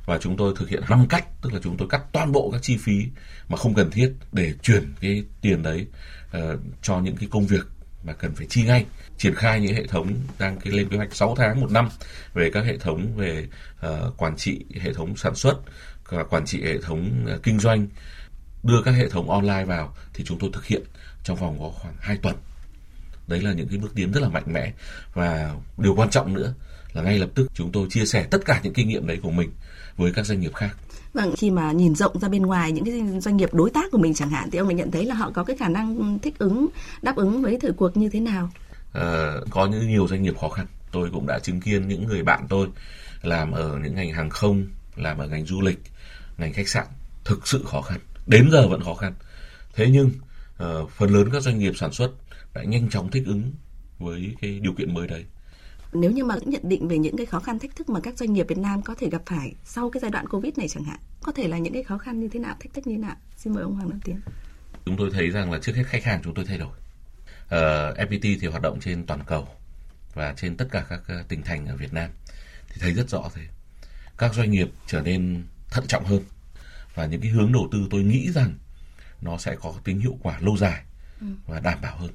và 0.06 0.18
chúng 0.18 0.38
tôi 0.38 0.54
thực 0.56 0.70
hiện 0.70 0.84
năm 0.90 1.08
cách 1.10 1.26
tức 1.42 1.54
là 1.54 1.60
chúng 1.64 1.78
tôi 1.78 1.88
cắt 1.88 2.02
toàn 2.12 2.32
bộ 2.32 2.52
các 2.52 2.62
chi 2.62 2.78
phí 2.78 3.06
mà 3.50 3.58
không 3.58 3.74
cần 3.74 3.92
thiết 3.92 4.14
để 4.32 4.54
chuyển 4.62 4.94
cái 5.02 5.24
tiền 5.42 5.64
đấy 5.64 5.88
uh, 6.38 6.60
cho 6.82 7.00
những 7.00 7.16
cái 7.16 7.30
công 7.32 7.46
việc 7.46 7.68
mà 8.04 8.14
cần 8.14 8.36
phải 8.36 8.48
chi 8.48 8.64
ngay. 8.64 8.86
Triển 9.18 9.36
khai 9.36 9.62
những 9.62 9.76
hệ 9.76 9.88
thống 9.88 10.14
đang 10.40 10.60
cái 10.60 10.74
lên 10.74 10.90
kế 10.90 10.98
hoạch 10.98 11.16
6 11.16 11.36
tháng 11.38 11.62
một 11.62 11.72
năm 11.72 11.90
về 12.34 12.50
các 12.54 12.66
hệ 12.66 12.78
thống 12.78 13.16
về 13.16 13.48
uh, 13.88 14.18
quản 14.18 14.36
trị 14.38 14.66
hệ 14.82 14.94
thống 14.94 15.18
sản 15.18 15.36
xuất 15.36 15.58
quản 16.30 16.46
trị 16.46 16.64
hệ 16.64 16.78
thống 16.78 17.26
uh, 17.36 17.44
kinh 17.44 17.60
doanh. 17.60 17.88
Đưa 18.64 18.82
các 18.86 18.92
hệ 18.92 19.10
thống 19.10 19.30
online 19.30 19.66
vào 19.66 19.96
thì 20.14 20.24
chúng 20.24 20.40
tôi 20.40 20.50
thực 20.54 20.66
hiện 20.66 20.82
trong 21.24 21.38
vòng 21.38 21.58
có 21.60 21.70
khoảng 21.70 21.96
2 22.00 22.18
tuần. 22.18 22.36
Đấy 23.28 23.42
là 23.42 23.54
những 23.54 23.68
cái 23.68 23.78
bước 23.78 23.92
tiến 23.96 24.12
rất 24.12 24.22
là 24.22 24.30
mạnh 24.30 24.54
mẽ. 24.54 24.74
Và 25.14 25.56
điều 25.78 25.96
quan 25.96 26.10
trọng 26.10 26.34
nữa 26.34 26.54
là 26.94 27.02
ngay 27.02 27.20
lập 27.20 27.30
tức 27.36 27.48
chúng 27.54 27.72
tôi 27.72 27.88
chia 27.90 28.06
sẻ 28.06 28.28
tất 28.32 28.46
cả 28.46 28.60
những 28.64 28.74
kinh 28.74 28.88
nghiệm 28.88 29.08
đấy 29.08 29.20
của 29.24 29.32
mình 29.32 29.50
với 29.98 30.12
các 30.14 30.26
doanh 30.26 30.40
nghiệp 30.40 30.54
khác 30.56 30.76
Vâng, 31.14 31.34
khi 31.38 31.52
mà 31.52 31.72
nhìn 31.72 31.96
rộng 31.96 32.20
ra 32.20 32.30
bên 32.30 32.42
ngoài 32.42 32.72
những 32.72 32.86
cái 32.86 33.20
doanh 33.20 33.38
nghiệp 33.38 33.54
đối 33.54 33.70
tác 33.70 33.92
của 33.92 33.98
mình 33.98 34.14
chẳng 34.14 34.30
hạn 34.30 34.50
thì 34.52 34.58
ông 34.58 34.76
nhận 34.76 34.92
thấy 34.92 35.06
là 35.06 35.16
họ 35.16 35.32
có 35.34 35.44
cái 35.44 35.58
khả 35.58 35.70
năng 35.70 36.20
thích 36.20 36.34
ứng, 36.38 36.68
đáp 37.02 37.16
ứng 37.16 37.42
với 37.42 37.58
thời 37.62 37.72
cuộc 37.72 37.98
như 37.98 38.10
thế 38.10 38.20
nào? 38.20 38.50
À, 38.94 39.34
có 39.50 39.68
những 39.68 39.88
nhiều 39.88 40.08
doanh 40.08 40.24
nghiệp 40.24 40.38
khó 40.42 40.50
khăn. 40.50 40.66
Tôi 40.92 41.10
cũng 41.14 41.28
đã 41.28 41.40
chứng 41.40 41.60
kiến 41.60 41.88
những 41.88 42.08
người 42.08 42.24
bạn 42.24 42.46
tôi 42.50 42.68
làm 43.22 43.52
ở 43.52 43.80
những 43.84 43.96
ngành 43.96 44.12
hàng 44.12 44.30
không, 44.30 44.68
làm 44.96 45.18
ở 45.18 45.28
ngành 45.28 45.46
du 45.46 45.62
lịch, 45.62 45.80
ngành 46.38 46.54
khách 46.54 46.70
sạn 46.70 46.86
thực 47.26 47.48
sự 47.48 47.64
khó 47.68 47.82
khăn. 47.82 48.00
Đến 48.28 48.50
giờ 48.52 48.68
vẫn 48.68 48.84
khó 48.84 48.94
khăn. 48.94 49.14
Thế 49.76 49.90
nhưng 49.92 50.12
uh, 50.64 50.92
phần 50.92 51.14
lớn 51.14 51.30
các 51.34 51.44
doanh 51.44 51.60
nghiệp 51.60 51.74
sản 51.76 51.92
xuất 51.92 52.12
đã 52.54 52.64
nhanh 52.64 52.90
chóng 52.90 53.12
thích 53.12 53.24
ứng 53.26 53.52
với 54.00 54.36
cái 54.42 54.60
điều 54.60 54.74
kiện 54.74 54.94
mới 54.94 55.08
đấy 55.08 55.26
nếu 55.94 56.12
như 56.12 56.24
mà 56.24 56.36
nhận 56.46 56.70
định 56.70 56.88
về 56.88 56.98
những 56.98 57.18
cái 57.18 57.26
khó 57.26 57.40
khăn 57.40 57.60
thách 57.60 57.76
thức 57.76 57.90
mà 57.90 58.00
các 58.00 58.18
doanh 58.18 58.34
nghiệp 58.34 58.46
Việt 58.50 58.58
Nam 58.58 58.82
có 58.82 58.96
thể 59.00 59.10
gặp 59.10 59.22
phải 59.26 59.56
sau 59.64 59.90
cái 59.90 60.00
giai 60.02 60.12
đoạn 60.12 60.28
Covid 60.28 60.58
này 60.58 60.68
chẳng 60.68 60.84
hạn, 60.84 61.00
có 61.24 61.32
thể 61.32 61.48
là 61.48 61.58
những 61.58 61.74
cái 61.74 61.84
khó 61.84 61.98
khăn 61.98 62.20
như 62.20 62.28
thế 62.28 62.40
nào, 62.40 62.56
thách 62.60 62.74
thức 62.74 62.88
như 62.88 62.96
thế 62.96 63.02
nào? 63.02 63.16
Xin 63.38 63.54
mời 63.54 63.64
ông 63.64 63.76
Hoàng 63.76 63.90
Nam 63.90 64.00
Tiến. 64.04 64.22
Chúng 64.86 64.98
tôi 64.98 65.10
thấy 65.14 65.30
rằng 65.30 65.52
là 65.52 65.60
trước 65.60 65.76
hết 65.76 65.84
khách 65.88 66.04
hàng 66.04 66.22
chúng 66.24 66.34
tôi 66.34 66.46
thay 66.46 66.58
đổi. 66.58 66.70
Uh, 66.70 67.50
ờ, 67.50 67.94
FPT 67.94 68.38
thì 68.42 68.48
hoạt 68.48 68.62
động 68.62 68.80
trên 68.80 69.06
toàn 69.06 69.24
cầu 69.26 69.48
và 70.14 70.34
trên 70.38 70.58
tất 70.58 70.68
cả 70.72 70.86
các 70.90 71.02
ờ, 71.08 71.24
tỉnh 71.28 71.42
thành 71.42 71.66
ở 71.66 71.76
Việt 71.76 71.94
Nam 71.94 72.10
thì 72.70 72.76
thấy 72.80 72.94
rất 72.94 73.10
rõ 73.10 73.30
thế. 73.36 73.42
Các 74.18 74.34
doanh 74.34 74.52
nghiệp 74.52 74.70
trở 74.88 75.02
nên 75.02 75.44
thận 75.70 75.88
trọng 75.88 76.06
hơn 76.06 76.24
và 76.96 77.06
những 77.06 77.22
cái 77.22 77.30
hướng 77.30 77.52
đầu 77.52 77.68
tư 77.72 77.88
tôi 77.90 78.04
nghĩ 78.04 78.32
rằng 78.32 78.54
nó 79.22 79.38
sẽ 79.38 79.56
có 79.56 79.74
tính 79.84 80.00
hiệu 80.00 80.18
quả 80.22 80.40
lâu 80.40 80.58
dài 80.58 80.84
ừ. 81.22 81.28
và 81.48 81.60
đảm 81.60 81.78
bảo 81.82 81.98
hơn 81.98 82.12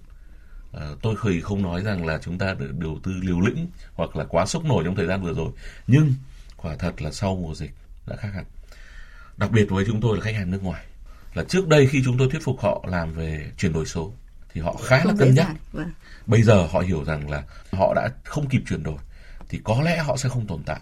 tôi 1.03 1.17
khởi 1.17 1.41
không 1.41 1.63
nói 1.63 1.83
rằng 1.83 2.07
là 2.07 2.19
chúng 2.23 2.39
ta 2.39 2.55
được 2.55 2.73
đầu 2.79 2.99
tư 3.03 3.13
liều 3.21 3.41
lĩnh 3.41 3.69
hoặc 3.95 4.17
là 4.17 4.25
quá 4.25 4.47
sốc 4.47 4.65
nổi 4.65 4.85
trong 4.85 4.97
thời 4.97 5.07
gian 5.07 5.23
vừa 5.23 5.35
rồi. 5.35 5.51
Nhưng 5.87 6.15
quả 6.57 6.77
thật 6.77 7.03
là 7.03 7.11
sau 7.13 7.37
mùa 7.37 7.55
dịch 7.55 7.71
đã 8.07 8.17
khác 8.17 8.29
hẳn. 8.35 8.45
Đặc 9.37 9.51
biệt 9.51 9.67
với 9.71 9.85
chúng 9.87 10.01
tôi 10.01 10.17
là 10.17 10.23
khách 10.23 10.35
hàng 10.35 10.51
nước 10.51 10.63
ngoài. 10.63 10.85
Là 11.35 11.45
trước 11.45 11.69
đây 11.69 11.87
khi 11.87 12.03
chúng 12.05 12.19
tôi 12.19 12.29
thuyết 12.31 12.43
phục 12.43 12.61
họ 12.61 12.85
làm 12.89 13.13
về 13.13 13.51
chuyển 13.59 13.73
đổi 13.73 13.87
số 13.87 14.13
thì 14.53 14.61
họ 14.61 14.77
khá 14.85 14.99
không 14.99 15.13
là 15.13 15.19
cân 15.19 15.35
nhắc. 15.35 15.49
vâng. 15.73 15.91
bây 16.27 16.43
giờ 16.43 16.67
họ 16.67 16.81
hiểu 16.81 17.05
rằng 17.05 17.31
là 17.31 17.43
họ 17.73 17.95
đã 17.95 18.09
không 18.25 18.49
kịp 18.49 18.63
chuyển 18.69 18.83
đổi 18.83 18.99
thì 19.49 19.61
có 19.65 19.83
lẽ 19.83 19.99
họ 19.99 20.17
sẽ 20.17 20.29
không 20.29 20.47
tồn 20.47 20.63
tại. 20.67 20.81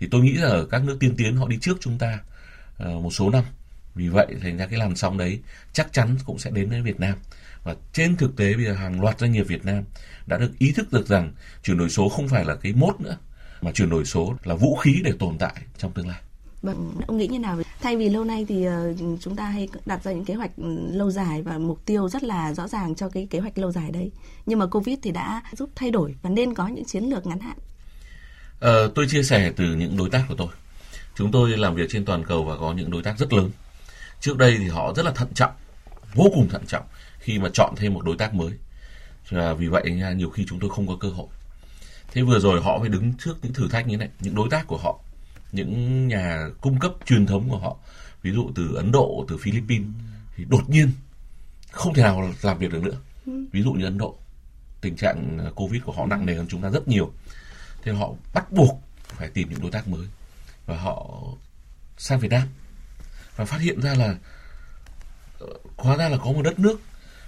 Thì 0.00 0.08
tôi 0.10 0.20
nghĩ 0.20 0.32
là 0.32 0.48
ở 0.48 0.66
các 0.70 0.84
nước 0.84 0.96
tiên 1.00 1.14
tiến 1.16 1.36
họ 1.36 1.48
đi 1.48 1.58
trước 1.60 1.76
chúng 1.80 1.98
ta 1.98 2.18
uh, 2.82 3.02
một 3.02 3.10
số 3.10 3.30
năm. 3.30 3.44
Vì 3.94 4.08
vậy 4.08 4.26
thành 4.42 4.56
ra 4.56 4.66
cái 4.66 4.78
làn 4.78 4.96
sóng 4.96 5.18
đấy 5.18 5.40
chắc 5.72 5.92
chắn 5.92 6.16
cũng 6.24 6.38
sẽ 6.38 6.50
đến 6.50 6.70
với 6.70 6.82
Việt 6.82 7.00
Nam 7.00 7.18
và 7.66 7.74
trên 7.92 8.16
thực 8.16 8.36
tế 8.36 8.54
bây 8.54 8.64
giờ 8.64 8.72
hàng 8.72 9.00
loạt 9.00 9.20
doanh 9.20 9.32
nghiệp 9.32 9.42
Việt 9.42 9.64
Nam 9.64 9.84
đã 10.26 10.36
được 10.36 10.52
ý 10.58 10.72
thức 10.72 10.92
được 10.92 11.06
rằng 11.06 11.32
chuyển 11.62 11.78
đổi 11.78 11.90
số 11.90 12.08
không 12.08 12.28
phải 12.28 12.44
là 12.44 12.54
cái 12.54 12.72
mốt 12.72 13.00
nữa 13.00 13.16
mà 13.60 13.72
chuyển 13.72 13.90
đổi 13.90 14.04
số 14.04 14.34
là 14.44 14.54
vũ 14.54 14.76
khí 14.76 15.00
để 15.04 15.12
tồn 15.18 15.38
tại 15.38 15.54
trong 15.78 15.92
tương 15.92 16.08
lai. 16.08 16.20
Vâng, 16.62 16.94
ông 17.06 17.18
nghĩ 17.18 17.26
như 17.26 17.38
nào? 17.38 17.58
Thay 17.80 17.96
vì 17.96 18.08
lâu 18.08 18.24
nay 18.24 18.46
thì 18.48 18.68
uh, 18.68 19.20
chúng 19.20 19.36
ta 19.36 19.44
hay 19.44 19.68
đặt 19.86 20.04
ra 20.04 20.12
những 20.12 20.24
kế 20.24 20.34
hoạch 20.34 20.50
ừ, 20.56 20.90
lâu 20.92 21.10
dài 21.10 21.42
và 21.42 21.58
mục 21.58 21.84
tiêu 21.86 22.08
rất 22.08 22.24
là 22.24 22.54
rõ 22.54 22.68
ràng 22.68 22.94
cho 22.94 23.08
cái 23.08 23.26
kế 23.30 23.38
hoạch 23.38 23.58
lâu 23.58 23.72
dài 23.72 23.90
đấy. 23.90 24.10
Nhưng 24.46 24.58
mà 24.58 24.66
Covid 24.66 24.98
thì 25.02 25.10
đã 25.10 25.42
giúp 25.52 25.70
thay 25.74 25.90
đổi 25.90 26.14
và 26.22 26.30
nên 26.30 26.54
có 26.54 26.68
những 26.68 26.84
chiến 26.84 27.04
lược 27.04 27.26
ngắn 27.26 27.40
hạn. 27.40 27.56
Uh, 28.56 28.94
tôi 28.94 29.06
chia 29.08 29.22
sẻ 29.22 29.52
từ 29.56 29.64
những 29.64 29.96
đối 29.96 30.10
tác 30.10 30.24
của 30.28 30.34
tôi. 30.34 30.48
Chúng 31.14 31.32
tôi 31.32 31.56
làm 31.56 31.74
việc 31.74 31.86
trên 31.90 32.04
toàn 32.04 32.24
cầu 32.24 32.44
và 32.44 32.56
có 32.56 32.72
những 32.72 32.90
đối 32.90 33.02
tác 33.02 33.18
rất 33.18 33.32
lớn. 33.32 33.50
Trước 34.20 34.38
đây 34.38 34.56
thì 34.58 34.68
họ 34.68 34.92
rất 34.96 35.04
là 35.04 35.12
thận 35.12 35.28
trọng, 35.34 35.52
vô 36.14 36.30
cùng 36.34 36.48
thận 36.48 36.66
trọng 36.66 36.84
khi 37.26 37.38
mà 37.38 37.48
chọn 37.52 37.74
thêm 37.76 37.94
một 37.94 38.04
đối 38.04 38.16
tác 38.16 38.34
mới. 38.34 38.52
Và 39.30 39.54
vì 39.54 39.66
vậy 39.68 39.82
nha, 39.90 40.12
nhiều 40.12 40.30
khi 40.30 40.46
chúng 40.48 40.60
tôi 40.60 40.70
không 40.70 40.88
có 40.88 40.96
cơ 41.00 41.08
hội. 41.08 41.26
Thế 42.12 42.22
vừa 42.22 42.38
rồi 42.38 42.62
họ 42.62 42.78
phải 42.80 42.88
đứng 42.88 43.12
trước 43.18 43.34
những 43.42 43.52
thử 43.52 43.68
thách 43.68 43.86
như 43.86 43.96
này, 43.96 44.08
những 44.20 44.34
đối 44.34 44.48
tác 44.50 44.66
của 44.66 44.76
họ, 44.76 45.00
những 45.52 46.08
nhà 46.08 46.48
cung 46.60 46.78
cấp 46.78 46.92
truyền 47.06 47.26
thống 47.26 47.48
của 47.48 47.58
họ, 47.58 47.76
ví 48.22 48.32
dụ 48.32 48.50
từ 48.54 48.74
ấn 48.74 48.92
độ, 48.92 49.24
từ 49.28 49.36
philippines, 49.36 49.88
thì 50.36 50.44
đột 50.48 50.70
nhiên 50.70 50.90
không 51.70 51.94
thể 51.94 52.02
nào 52.02 52.32
làm 52.42 52.58
việc 52.58 52.72
được 52.72 52.82
nữa. 52.82 52.98
Ví 53.52 53.62
dụ 53.62 53.72
như 53.72 53.84
ấn 53.84 53.98
độ, 53.98 54.16
tình 54.80 54.96
trạng 54.96 55.38
à, 55.38 55.50
covid 55.54 55.82
của 55.82 55.92
họ 55.92 56.06
nặng 56.06 56.26
nề 56.26 56.34
hơn 56.34 56.46
chúng 56.48 56.62
ta 56.62 56.70
rất 56.70 56.88
nhiều. 56.88 57.12
Thế 57.82 57.92
họ 57.92 58.12
bắt 58.34 58.52
buộc 58.52 58.82
phải 59.02 59.28
tìm 59.28 59.50
những 59.50 59.60
đối 59.60 59.70
tác 59.70 59.88
mới. 59.88 60.06
Và 60.66 60.76
họ 60.76 61.20
sang 61.98 62.20
việt 62.20 62.30
nam 62.30 62.48
và 63.36 63.44
phát 63.44 63.60
hiện 63.60 63.80
ra 63.80 63.94
là 63.94 64.14
ờ, 65.38 65.46
hóa 65.76 65.96
ra 65.96 66.08
là 66.08 66.16
có 66.16 66.32
một 66.32 66.42
đất 66.42 66.58
nước 66.58 66.80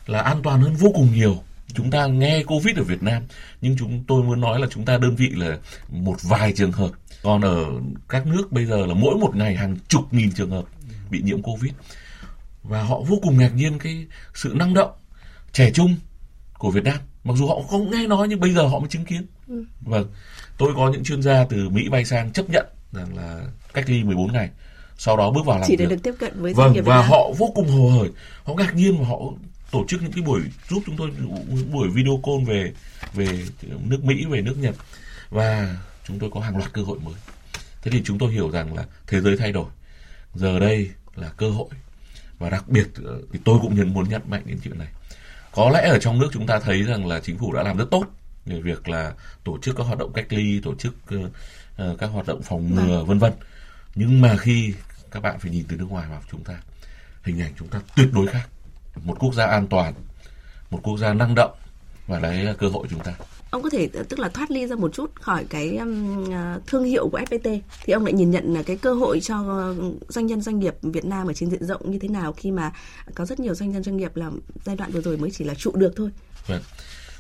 là 0.09 0.21
an 0.21 0.43
toàn 0.43 0.61
hơn 0.61 0.75
vô 0.75 0.91
cùng 0.95 1.09
nhiều. 1.15 1.37
Chúng 1.75 1.91
ta 1.91 2.07
nghe 2.07 2.43
covid 2.43 2.77
ở 2.77 2.83
Việt 2.83 3.03
Nam 3.03 3.23
nhưng 3.61 3.77
chúng 3.79 4.05
tôi 4.07 4.23
muốn 4.23 4.41
nói 4.41 4.61
là 4.61 4.67
chúng 4.71 4.85
ta 4.85 4.99
đơn 4.99 5.17
vị 5.17 5.29
là 5.29 5.59
một 5.89 6.17
vài 6.23 6.53
trường 6.53 6.73
hợp. 6.73 6.91
Còn 7.23 7.41
ở 7.41 7.67
các 8.09 8.27
nước 8.27 8.53
bây 8.53 8.67
giờ 8.67 8.87
là 8.87 8.95
mỗi 8.95 9.15
một 9.19 9.37
ngày 9.37 9.57
hàng 9.57 9.77
chục 9.89 10.13
nghìn 10.15 10.33
trường 10.33 10.51
hợp 10.51 10.65
bị 11.11 11.23
nhiễm 11.23 11.43
covid. 11.43 11.73
Và 12.63 12.83
họ 12.83 13.01
vô 13.01 13.19
cùng 13.23 13.39
ngạc 13.39 13.51
nhiên 13.55 13.79
cái 13.79 14.07
sự 14.35 14.53
năng 14.55 14.75
động 14.75 14.91
trẻ 15.53 15.71
trung 15.71 15.97
của 16.59 16.71
Việt 16.71 16.85
Nam. 16.85 16.99
Mặc 17.25 17.35
dù 17.37 17.49
họ 17.49 17.63
không 17.71 17.91
nghe 17.91 18.07
nói 18.07 18.29
nhưng 18.29 18.41
bây 18.41 18.55
giờ 18.55 18.63
họ 18.63 18.79
mới 18.79 18.89
chứng 18.89 19.05
kiến. 19.05 19.27
Ừ. 19.49 19.65
vâng 19.81 20.07
tôi 20.59 20.73
có 20.77 20.91
những 20.91 21.05
chuyên 21.05 21.23
gia 21.23 21.45
từ 21.45 21.69
Mỹ 21.69 21.89
bay 21.89 22.05
sang 22.05 22.33
chấp 22.33 22.51
nhận 22.51 22.67
rằng 22.93 23.17
là 23.17 23.43
cách 23.75 23.91
ly 23.91 24.05
14 24.05 24.33
ngày 24.33 24.51
sau 24.99 25.17
đó 25.17 25.31
bước 25.31 25.47
vào 25.47 25.59
làm 25.59 25.69
chỉ 25.69 25.77
để 25.77 25.87
việc. 25.87 25.91
được 25.91 26.03
tiếp 26.03 26.15
cận 26.19 26.43
với 26.43 26.55
vâng 26.55 26.75
và 26.85 27.03
họ 27.03 27.31
vô 27.39 27.53
cùng 27.55 27.69
hồ 27.69 27.91
hởi. 27.99 28.11
Họ 28.45 28.55
ngạc 28.55 28.75
nhiên 28.75 28.99
và 28.99 29.09
họ 29.09 29.19
tổ 29.71 29.85
chức 29.89 30.03
những 30.03 30.13
cái 30.13 30.23
buổi 30.23 30.41
giúp 30.69 30.83
chúng 30.87 30.97
tôi 30.97 31.11
những 31.19 31.73
buổi 31.73 31.89
video 31.89 32.21
call 32.25 32.45
về 32.45 32.73
về 33.15 33.45
nước 33.85 34.05
Mỹ 34.05 34.25
về 34.31 34.41
nước 34.41 34.57
Nhật. 34.59 34.75
Và 35.31 35.77
chúng 36.05 36.19
tôi 36.19 36.31
có 36.35 36.41
hàng 36.41 36.57
loạt 36.57 36.73
cơ 36.73 36.83
hội 36.83 36.99
mới. 36.99 37.15
Thế 37.83 37.91
thì 37.91 38.03
chúng 38.05 38.19
tôi 38.19 38.33
hiểu 38.33 38.51
rằng 38.51 38.75
là 38.75 38.85
thế 39.07 39.21
giới 39.21 39.37
thay 39.37 39.53
đổi. 39.53 39.71
Giờ 40.35 40.59
đây 40.59 40.91
là 41.17 41.29
cơ 41.29 41.51
hội. 41.51 41.69
Và 42.39 42.51
đặc 42.51 42.69
biệt 42.69 42.89
ờ, 43.05 43.21
thì 43.33 43.39
tôi 43.45 43.59
cũng 43.63 43.75
nhận 43.75 43.95
muốn 43.95 44.09
nhận 44.09 44.23
mạnh 44.27 44.43
đến 44.45 44.59
chuyện 44.65 44.79
này. 44.79 44.89
Có 45.53 45.71
lẽ 45.71 45.89
ở 45.89 45.99
trong 45.99 46.19
nước 46.19 46.29
chúng 46.33 46.47
ta 46.47 46.61
thấy 46.61 46.83
rằng 46.83 47.07
là 47.07 47.21
chính 47.21 47.39
phủ 47.39 47.53
đã 47.53 47.63
làm 47.63 47.77
rất 47.77 47.87
tốt 47.91 48.05
về 48.47 48.61
việc 48.61 48.89
là 48.89 49.13
tổ 49.45 49.59
chức 49.63 49.77
các 49.77 49.85
hoạt 49.85 49.99
động 49.99 50.13
cách 50.13 50.27
ly 50.29 50.61
tổ 50.61 50.75
chức 50.75 50.95
uh, 51.15 51.99
các 51.99 52.07
hoạt 52.07 52.27
động 52.27 52.43
phòng 52.43 52.75
ngừa 52.75 52.97
vâng. 52.97 53.07
vân 53.07 53.19
vân. 53.19 53.33
Nhưng 53.95 54.21
mà 54.21 54.37
khi 54.37 54.75
các 55.11 55.21
bạn 55.21 55.39
phải 55.39 55.51
nhìn 55.51 55.65
từ 55.69 55.77
nước 55.77 55.91
ngoài 55.91 56.09
vào 56.11 56.23
chúng 56.31 56.45
ta 56.45 56.55
hình 57.25 57.41
ảnh 57.41 57.53
chúng 57.59 57.69
ta 57.69 57.81
tuyệt 57.97 58.09
đối 58.13 58.27
khác 58.27 58.49
một 59.05 59.17
quốc 59.19 59.35
gia 59.35 59.47
an 59.47 59.67
toàn 59.67 59.95
một 60.71 60.81
quốc 60.83 60.99
gia 60.99 61.13
năng 61.13 61.35
động 61.35 61.55
và 62.07 62.21
đấy 62.21 62.45
là 62.45 62.53
cơ 62.53 62.69
hội 62.69 62.87
chúng 62.91 63.01
ta 63.01 63.15
ông 63.51 63.63
có 63.63 63.71
thể 63.71 63.89
tức 64.09 64.19
là 64.19 64.29
thoát 64.29 64.51
ly 64.51 64.67
ra 64.67 64.77
một 64.77 64.95
chút 64.95 65.11
khỏi 65.15 65.45
cái 65.51 65.77
um, 65.77 66.31
thương 66.67 66.85
hiệu 66.85 67.09
của 67.09 67.19
FPT 67.19 67.61
thì 67.85 67.93
ông 67.93 68.05
lại 68.05 68.13
nhìn 68.13 68.31
nhận 68.31 68.55
là 68.55 68.63
cái 68.63 68.77
cơ 68.77 68.95
hội 68.95 69.21
cho 69.21 69.75
doanh 70.09 70.27
nhân 70.27 70.41
doanh 70.41 70.59
nghiệp 70.59 70.75
Việt 70.83 71.05
Nam 71.05 71.27
ở 71.27 71.33
trên 71.33 71.51
diện 71.51 71.65
rộng 71.65 71.91
như 71.91 71.99
thế 71.99 72.09
nào 72.09 72.33
khi 72.33 72.51
mà 72.51 72.73
có 73.15 73.25
rất 73.25 73.41
nhiều 73.41 73.55
doanh 73.55 73.71
nhân 73.71 73.83
doanh 73.83 73.97
nghiệp 73.97 74.17
làm 74.17 74.41
giai 74.65 74.77
đoạn 74.77 74.91
vừa 74.91 75.01
rồi 75.01 75.17
mới 75.17 75.31
chỉ 75.31 75.45
là 75.45 75.55
trụ 75.55 75.73
được 75.75 75.93
thôi. 75.97 76.11
Vâng. 76.47 76.63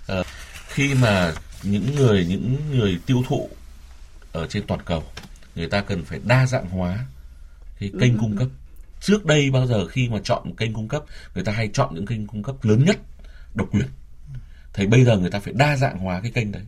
À, 0.06 0.22
khi 0.68 0.94
mà 0.94 1.32
những 1.62 1.94
người 1.96 2.26
những 2.28 2.56
người 2.70 2.98
tiêu 3.06 3.22
thụ 3.28 3.48
ở 4.32 4.46
trên 4.46 4.66
toàn 4.66 4.80
cầu 4.84 5.02
người 5.54 5.68
ta 5.68 5.80
cần 5.80 6.04
phải 6.04 6.20
đa 6.24 6.46
dạng 6.46 6.68
hóa 6.68 7.06
cái 7.80 7.90
kênh 8.00 8.12
ừ. 8.12 8.18
cung 8.20 8.36
cấp 8.36 8.48
trước 9.00 9.26
đây 9.26 9.50
bao 9.50 9.66
giờ 9.66 9.86
khi 9.86 10.08
mà 10.08 10.18
chọn 10.24 10.56
kênh 10.56 10.72
cung 10.72 10.88
cấp, 10.88 11.02
người 11.34 11.44
ta 11.44 11.52
hay 11.52 11.70
chọn 11.72 11.94
những 11.94 12.06
kênh 12.06 12.26
cung 12.26 12.42
cấp 12.42 12.56
lớn 12.62 12.84
nhất, 12.84 12.96
độc 13.54 13.68
quyền. 13.72 13.88
Thì 14.72 14.86
bây 14.86 15.04
giờ 15.04 15.16
người 15.16 15.30
ta 15.30 15.40
phải 15.40 15.52
đa 15.52 15.76
dạng 15.76 15.98
hóa 15.98 16.20
cái 16.20 16.30
kênh 16.30 16.52
đấy. 16.52 16.62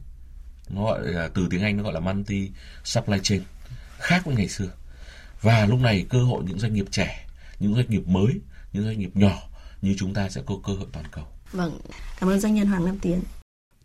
Nó 0.69 0.85
gọi 0.85 1.01
là, 1.03 1.29
từ 1.35 1.47
tiếng 1.51 1.63
anh 1.63 1.77
nó 1.77 1.83
gọi 1.83 1.93
là 1.93 2.01
multi 2.01 2.51
supply 2.85 3.19
chain, 3.23 3.43
khác 3.99 4.27
với 4.27 4.35
ngày 4.35 4.49
xưa. 4.49 4.69
Và 5.43 5.67
lúc 5.67 5.81
này 5.81 6.07
cơ 6.09 6.23
hội 6.23 6.45
những 6.47 6.59
doanh 6.59 6.75
nghiệp 6.75 6.87
trẻ, 6.91 7.27
những 7.59 7.75
doanh 7.75 7.91
nghiệp 7.91 8.07
mới, 8.07 8.41
những 8.73 8.85
doanh 8.85 8.99
nghiệp 8.99 9.11
nhỏ 9.15 9.43
như 9.83 9.95
chúng 9.99 10.15
ta 10.15 10.29
sẽ 10.29 10.41
có 10.47 10.55
cơ 10.67 10.73
hội 10.73 10.87
toàn 10.93 11.07
cầu. 11.11 11.25
Vâng 11.53 11.81
cảm 12.21 12.29
ơn 12.29 12.41
doanh 12.41 12.55
nhân 12.55 12.67
hoàng 12.67 12.87
nam 12.87 12.99
tiến. 12.99 13.21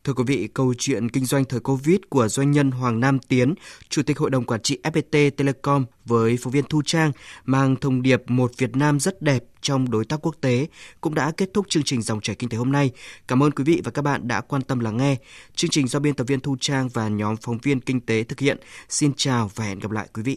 Thưa 0.05 0.13
quý 0.13 0.23
vị, 0.27 0.47
câu 0.53 0.73
chuyện 0.77 1.09
kinh 1.09 1.25
doanh 1.25 1.45
thời 1.45 1.59
Covid 1.59 1.97
của 2.09 2.27
doanh 2.27 2.51
nhân 2.51 2.71
Hoàng 2.71 2.99
Nam 2.99 3.19
Tiến, 3.19 3.53
Chủ 3.89 4.03
tịch 4.03 4.17
Hội 4.17 4.29
đồng 4.29 4.43
Quản 4.43 4.61
trị 4.61 4.79
FPT 4.83 5.29
Telecom 5.31 5.85
với 6.05 6.37
phóng 6.41 6.53
viên 6.53 6.65
Thu 6.69 6.81
Trang 6.85 7.11
mang 7.45 7.75
thông 7.75 8.01
điệp 8.01 8.23
một 8.27 8.51
Việt 8.57 8.75
Nam 8.75 8.99
rất 8.99 9.21
đẹp 9.21 9.43
trong 9.61 9.91
đối 9.91 10.05
tác 10.05 10.19
quốc 10.21 10.35
tế 10.41 10.67
cũng 11.01 11.15
đã 11.15 11.31
kết 11.37 11.49
thúc 11.53 11.65
chương 11.69 11.83
trình 11.83 12.01
Dòng 12.01 12.21
chảy 12.21 12.35
kinh 12.35 12.49
tế 12.49 12.57
hôm 12.57 12.71
nay. 12.71 12.91
Cảm 13.27 13.43
ơn 13.43 13.51
quý 13.51 13.63
vị 13.63 13.81
và 13.83 13.91
các 13.91 14.01
bạn 14.01 14.27
đã 14.27 14.41
quan 14.41 14.61
tâm 14.61 14.79
lắng 14.79 14.97
nghe. 14.97 15.15
Chương 15.55 15.69
trình 15.69 15.87
do 15.87 15.99
biên 15.99 16.13
tập 16.13 16.27
viên 16.27 16.39
Thu 16.39 16.55
Trang 16.59 16.89
và 16.89 17.07
nhóm 17.07 17.35
phóng 17.37 17.57
viên 17.57 17.79
kinh 17.79 18.01
tế 18.01 18.23
thực 18.23 18.39
hiện. 18.39 18.57
Xin 18.89 19.11
chào 19.17 19.51
và 19.55 19.65
hẹn 19.65 19.79
gặp 19.79 19.91
lại 19.91 20.07
quý 20.13 20.23
vị. 20.23 20.33